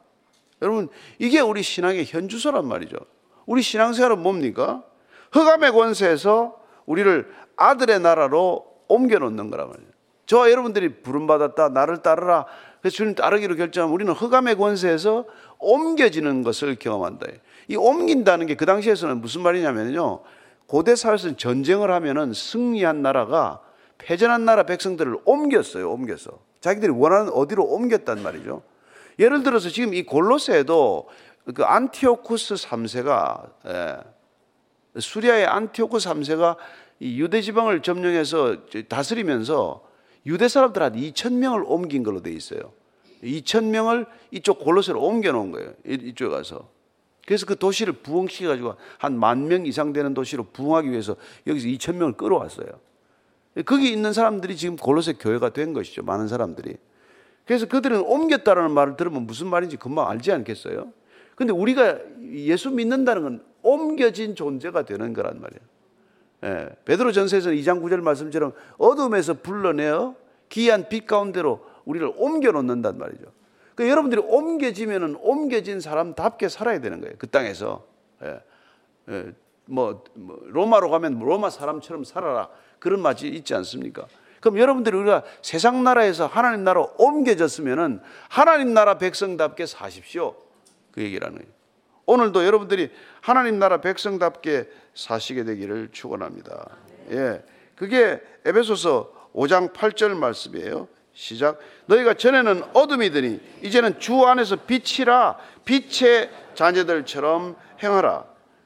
여러분 0.63 0.89
이게 1.19 1.41
우리 1.41 1.63
신앙의 1.63 2.05
현주소란 2.05 2.65
말이죠. 2.69 2.97
우리 3.45 3.61
신앙생활은 3.61 4.21
뭡니까? 4.21 4.85
흑암의 5.33 5.73
권세에서 5.73 6.57
우리를 6.87 7.29
아들의 7.57 7.99
나라로 8.01 8.67
옮겨 8.87 9.19
놓는 9.19 9.51
거란 9.51 9.69
말이에요. 9.71 9.93
저와 10.35 10.51
여러분들이 10.51 10.88
부름받았다. 11.03 11.68
나를 11.68 11.99
따르라. 11.99 12.47
그래서 12.81 12.97
주님 12.97 13.14
따르기로 13.14 13.55
결정하면 13.55 13.94
우리는 13.94 14.12
흑암의 14.12 14.57
권세에서 14.57 15.27
옮겨지는 15.61 16.42
것을 16.42 16.75
경험한다. 16.75 17.29
이 17.68 17.77
옮긴다는 17.77 18.47
게 18.47 18.57
그 18.57 18.66
당시에서는 18.66 19.20
무슨 19.20 19.42
말이냐면요. 19.42 20.23
고대 20.66 20.97
사회에서 20.97 21.37
전쟁을 21.37 21.92
하면은 21.92 22.33
승리한 22.33 23.01
나라가 23.01 23.61
패전한 23.99 24.44
나라 24.44 24.64
백성들을 24.64 25.18
옮겼어요. 25.25 25.88
옮겨서. 25.88 26.40
자기들이 26.61 26.90
원하는 26.90 27.31
어디로 27.33 27.62
옮겼단 27.62 28.20
말이죠. 28.25 28.62
예를 29.20 29.44
들어서 29.44 29.68
지금 29.68 29.94
이 29.94 30.03
골로새에도 30.03 31.09
그 31.55 31.62
안티오쿠스 31.62 32.55
3세가 32.55 33.51
예, 33.68 33.99
수리아의 34.99 35.47
안티오쿠스 35.47 36.09
3세가 36.09 36.57
유대 37.03 37.40
지방을 37.40 37.83
점령해서 37.83 38.57
다스리면서 38.88 39.93
유대 40.27 40.49
사람들 40.49 40.83
한 40.83 40.93
2천 40.95 41.35
명을 41.35 41.65
옮긴 41.67 42.03
걸로 42.03 42.21
돼 42.23 42.31
있어요. 42.31 42.73
2천 43.23 43.65
명을 43.65 44.07
이쪽 44.31 44.59
골로새로 44.61 45.03
옮겨 45.03 45.33
놓은 45.33 45.51
거예요. 45.51 45.73
이쪽에 45.87 46.31
가서. 46.31 46.69
그래서 47.27 47.47
그 47.47 47.57
도시를 47.57 47.95
부흥시켜 47.95 48.49
가지고 48.49 48.75
한 48.99 49.15
만 49.19 49.49
명 49.49 49.65
이상 49.67 49.93
되는 49.95 50.13
도시로 50.13 50.45
부흥하기 50.53 50.91
위해서 50.91 51.17
여기서 51.47 51.67
2천 51.69 51.95
명을 51.97 52.15
끌어왔어요. 52.19 52.69
거기 53.65 53.91
있는 53.93 54.13
사람들이 54.13 54.57
지금 54.57 54.77
골로새 54.77 55.15
교회가 55.15 55.51
된 55.51 55.73
것이죠. 55.73 56.03
많은 56.03 56.29
사람들이. 56.29 56.77
그래서 57.47 57.67
그들은 57.67 58.01
옮겼다라는 58.01 58.71
말을 58.73 58.97
들으면 58.97 59.27
무슨 59.27 59.47
말인지 59.49 59.77
금방 59.77 60.09
알지 60.09 60.33
않겠어요? 60.33 60.93
근데 61.37 61.53
우리가 61.53 61.99
예수 62.33 62.71
믿는다는 62.71 63.23
건 63.23 63.45
옮겨진 63.63 64.35
존재가 64.35 64.85
되는 64.85 65.13
거란 65.15 65.41
말이에요. 65.41 65.61
예, 66.42 66.68
베드로 66.85 67.12
전서에서 67.12 67.51
2장 67.51 67.81
9절 67.83 68.01
말씀처럼 68.01 68.53
어둠에서 68.77 69.35
불러내어 69.35 70.14
기이한 70.49 70.88
빛 70.88 71.07
가운데로 71.07 71.64
우리를 71.85 72.12
옮겨 72.16 72.53
놓는단 72.53 72.99
말이죠. 72.99 73.25
그러니까 73.75 73.90
여러분들이 73.90 74.23
옮겨지면은 74.25 75.16
옮겨진 75.20 75.81
사람답게 75.81 76.49
살아야 76.49 76.81
되는 76.81 77.01
거예요. 77.01 77.14
그 77.18 77.29
땅에서. 77.29 77.87
예, 78.23 78.40
예, 79.09 79.33
뭐, 79.66 80.05
뭐, 80.14 80.38
로마로 80.47 80.90
가면 80.90 81.18
로마 81.18 81.51
사람처럼 81.51 82.05
살아라. 82.05 82.49
그런 82.79 83.01
말이 83.01 83.29
있지 83.29 83.55
않습니까? 83.55 84.07
그럼 84.40 84.59
여러분들이 84.59 84.97
우리가 84.97 85.23
세상 85.40 85.85
나라에서 85.85 86.27
하나님 86.27 86.64
나라로 86.64 86.92
옮겨졌으면은 86.99 88.01
하나님 88.29 88.75
나라 88.75 88.99
백성답게 88.99 89.64
사십시오. 89.64 90.35
그 90.92 91.03
얘기라는 91.03 91.38
거예요. 91.38 91.51
오늘도 92.07 92.45
여러분들이 92.45 92.90
하나님 93.21 93.59
나라 93.59 93.81
백성답게 93.81 94.69
사시게 94.95 95.45
되기를 95.45 95.88
축원합니다. 95.93 96.69
예. 97.11 97.43
그게 97.77 98.21
에베소서 98.45 99.31
5장 99.35 99.73
8절 99.73 100.14
말씀이에요. 100.17 100.88
시작. 101.12 101.59
너희가 101.87 102.14
전에는 102.14 102.62
어둠이더니 102.75 103.40
이제는 103.62 104.01
주 104.01 104.25
안에서 104.27 104.57
빛이라 104.57 105.38
빛의 105.64 106.31
자녀들처럼 106.55 107.57
행하라. 107.83 108.25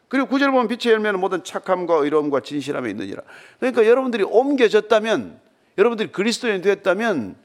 그리고 0.08 0.26
구절 0.28 0.50
보면 0.50 0.68
빛의 0.68 0.94
열매는 0.94 1.20
모든 1.20 1.44
착함과 1.44 1.96
의로움과 1.96 2.40
진실함에 2.40 2.88
있느니라. 2.90 3.22
그러니까 3.60 3.86
여러분들이 3.86 4.24
옮겨졌다면, 4.24 5.38
여러분들이 5.76 6.10
그리스도인이 6.10 6.62
됐다면, 6.62 7.36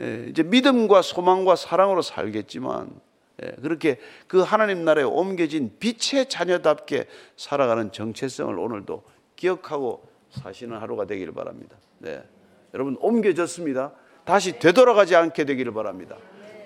예, 0.00 0.26
이제 0.28 0.42
믿음과 0.42 1.00
소망과 1.00 1.56
사랑으로 1.56 2.02
살겠지만, 2.02 2.90
예, 2.90 3.05
그렇게 3.62 3.98
그 4.26 4.40
하나님 4.40 4.84
나라에 4.84 5.04
옮겨진 5.04 5.76
빛의 5.78 6.28
자녀답게 6.28 7.06
살아가는 7.36 7.92
정체성을 7.92 8.58
오늘도 8.58 9.02
기억하고 9.36 10.08
사시는 10.30 10.78
하루가 10.78 11.04
되기를 11.06 11.32
바랍니다. 11.32 11.76
네. 11.98 12.22
여러분 12.74 12.96
옮겨졌습니다. 13.00 13.92
다시 14.24 14.58
되돌아가지 14.58 15.14
않게 15.14 15.44
되기를 15.44 15.72
바랍니다. 15.72 16.16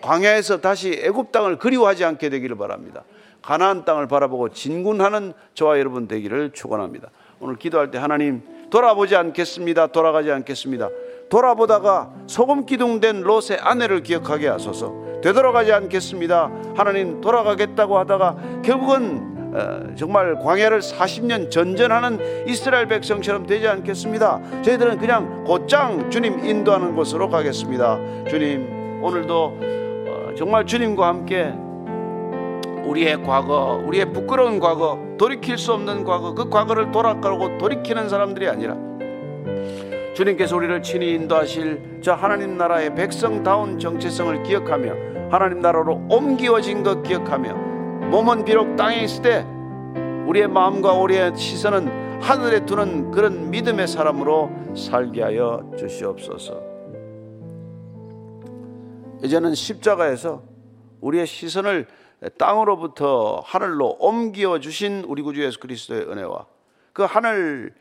광야에서 0.01 0.61
다시 0.61 0.93
애굽 0.93 1.31
땅을 1.33 1.59
그리워하지 1.59 2.05
않게 2.05 2.31
되기를 2.31 2.57
바랍니다. 2.57 3.05
가나안 3.43 3.85
땅을 3.85 4.09
바라보고 4.09 4.51
진군하는 4.51 5.33
저와 5.55 5.79
여러분 5.79 6.09
되기를 6.09 6.53
축원합니다. 6.53 7.11
오늘 7.39 7.57
기도할 7.57 7.91
때 7.91 7.99
하나님 7.99 8.43
돌아보지 8.71 9.17
않겠습니다. 9.17 9.89
돌아가지 9.89 10.31
않겠습니다. 10.31 10.89
돌아보다가 11.31 12.11
소금 12.27 12.67
기둥된 12.67 13.23
롯의 13.23 13.59
아내를 13.61 14.03
기억하게 14.03 14.49
하소서. 14.49 14.93
되돌아가지 15.23 15.73
않겠습니다. 15.73 16.51
하나님 16.77 17.21
돌아가겠다고 17.21 17.99
하다가 17.99 18.37
결국은 18.63 19.31
어, 19.53 19.95
정말 19.97 20.39
광야를 20.39 20.81
40년 20.81 21.51
전전하는 21.51 22.47
이스라엘 22.47 22.87
백성처럼 22.87 23.47
되지 23.47 23.67
않겠습니다. 23.67 24.63
저희들은 24.63 24.99
그냥 24.99 25.45
곧장 25.45 26.09
주님 26.11 26.45
인도하는 26.45 26.95
곳으로 26.95 27.29
가겠습니다. 27.29 27.99
주님 28.29 29.03
오늘도 29.03 29.59
어, 29.61 30.35
정말 30.37 30.67
주님과 30.67 31.07
함께 31.07 31.53
우리의 32.87 33.23
과거, 33.23 33.83
우리의 33.87 34.13
부끄러운 34.13 34.59
과거, 34.59 34.99
돌이킬 35.19 35.59
수 35.59 35.73
없는 35.73 36.05
과거, 36.05 36.35
그 36.35 36.49
과거를 36.49 36.91
돌아가고 36.91 37.59
돌이키는 37.59 38.09
사람들이 38.09 38.49
아니라 38.49 38.77
주님께서 40.15 40.57
우리를 40.57 40.83
친히 40.83 41.15
인도하실 41.15 42.01
저 42.03 42.15
하나님 42.15 42.57
나라의 42.57 42.95
백성다운 42.95 43.79
정체성을 43.79 44.43
기억하며 44.43 45.31
하나님 45.31 45.61
나라로 45.61 46.07
옮기어진 46.09 46.83
것 46.83 47.03
기억하며 47.03 47.55
몸은 48.11 48.45
비록 48.45 48.77
땅에 48.77 49.03
있을 49.03 49.23
때 49.23 49.47
우리의 50.27 50.49
마음과 50.49 50.95
우리의 50.95 51.37
시선은 51.37 52.21
하늘에 52.21 52.67
두는 52.67 53.11
그런 53.13 53.51
믿음의 53.51 53.89
사람으로 53.89 54.51
살게 54.77 55.23
하여 55.23 55.71
주시옵소서. 55.79 56.61
이제는 59.23 59.55
십자가에서 59.55 60.43
우리의 61.01 61.27
시선을 61.27 61.87
땅으로부터 62.37 63.43
하늘로 63.45 63.97
옮겨 63.99 64.59
주신 64.59 65.05
우리 65.07 65.23
구주 65.23 65.43
예수 65.43 65.59
그리스도의 65.61 66.03
은혜와 66.03 66.47
그 66.93 67.03
하늘 67.03 67.75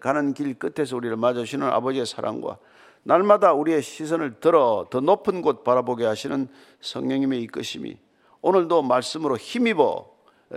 가는 0.00 0.34
길 0.34 0.54
끝에서 0.54 0.96
우리를 0.96 1.16
맞아주시는 1.16 1.66
아버지의 1.66 2.06
사랑과 2.06 2.58
날마다 3.04 3.52
우리의 3.52 3.82
시선을 3.82 4.40
들어 4.40 4.86
더 4.90 5.00
높은 5.00 5.42
곳 5.42 5.64
바라보게 5.64 6.04
하시는 6.04 6.48
성령님의 6.80 7.42
이끄심이 7.42 7.96
오늘도 8.40 8.82
말씀으로 8.82 9.36
힘입어 9.36 10.10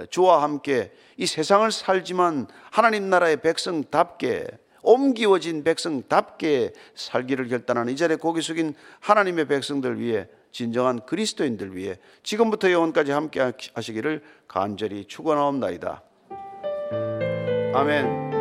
주와 0.09 0.43
함께 0.43 0.91
이 1.17 1.25
세상을 1.25 1.71
살지만 1.71 2.47
하나님 2.71 3.09
나라의 3.09 3.41
백성답게 3.41 4.47
옮기워진 4.81 5.63
백성답게 5.63 6.73
살기를 6.93 7.47
결단하는 7.47 7.91
이 7.91 7.95
자리에 7.95 8.17
고개 8.17 8.41
숙인 8.41 8.75
하나님의 8.99 9.47
백성들 9.47 9.99
위해 9.99 10.27
진정한 10.51 11.05
그리스도인들 11.05 11.75
위해 11.75 11.97
지금부터 12.23 12.71
영원까지 12.71 13.11
함께 13.11 13.51
하시기를 13.73 14.21
간절히 14.47 15.05
축원하옵나이다. 15.05 16.03
아멘. 17.73 18.34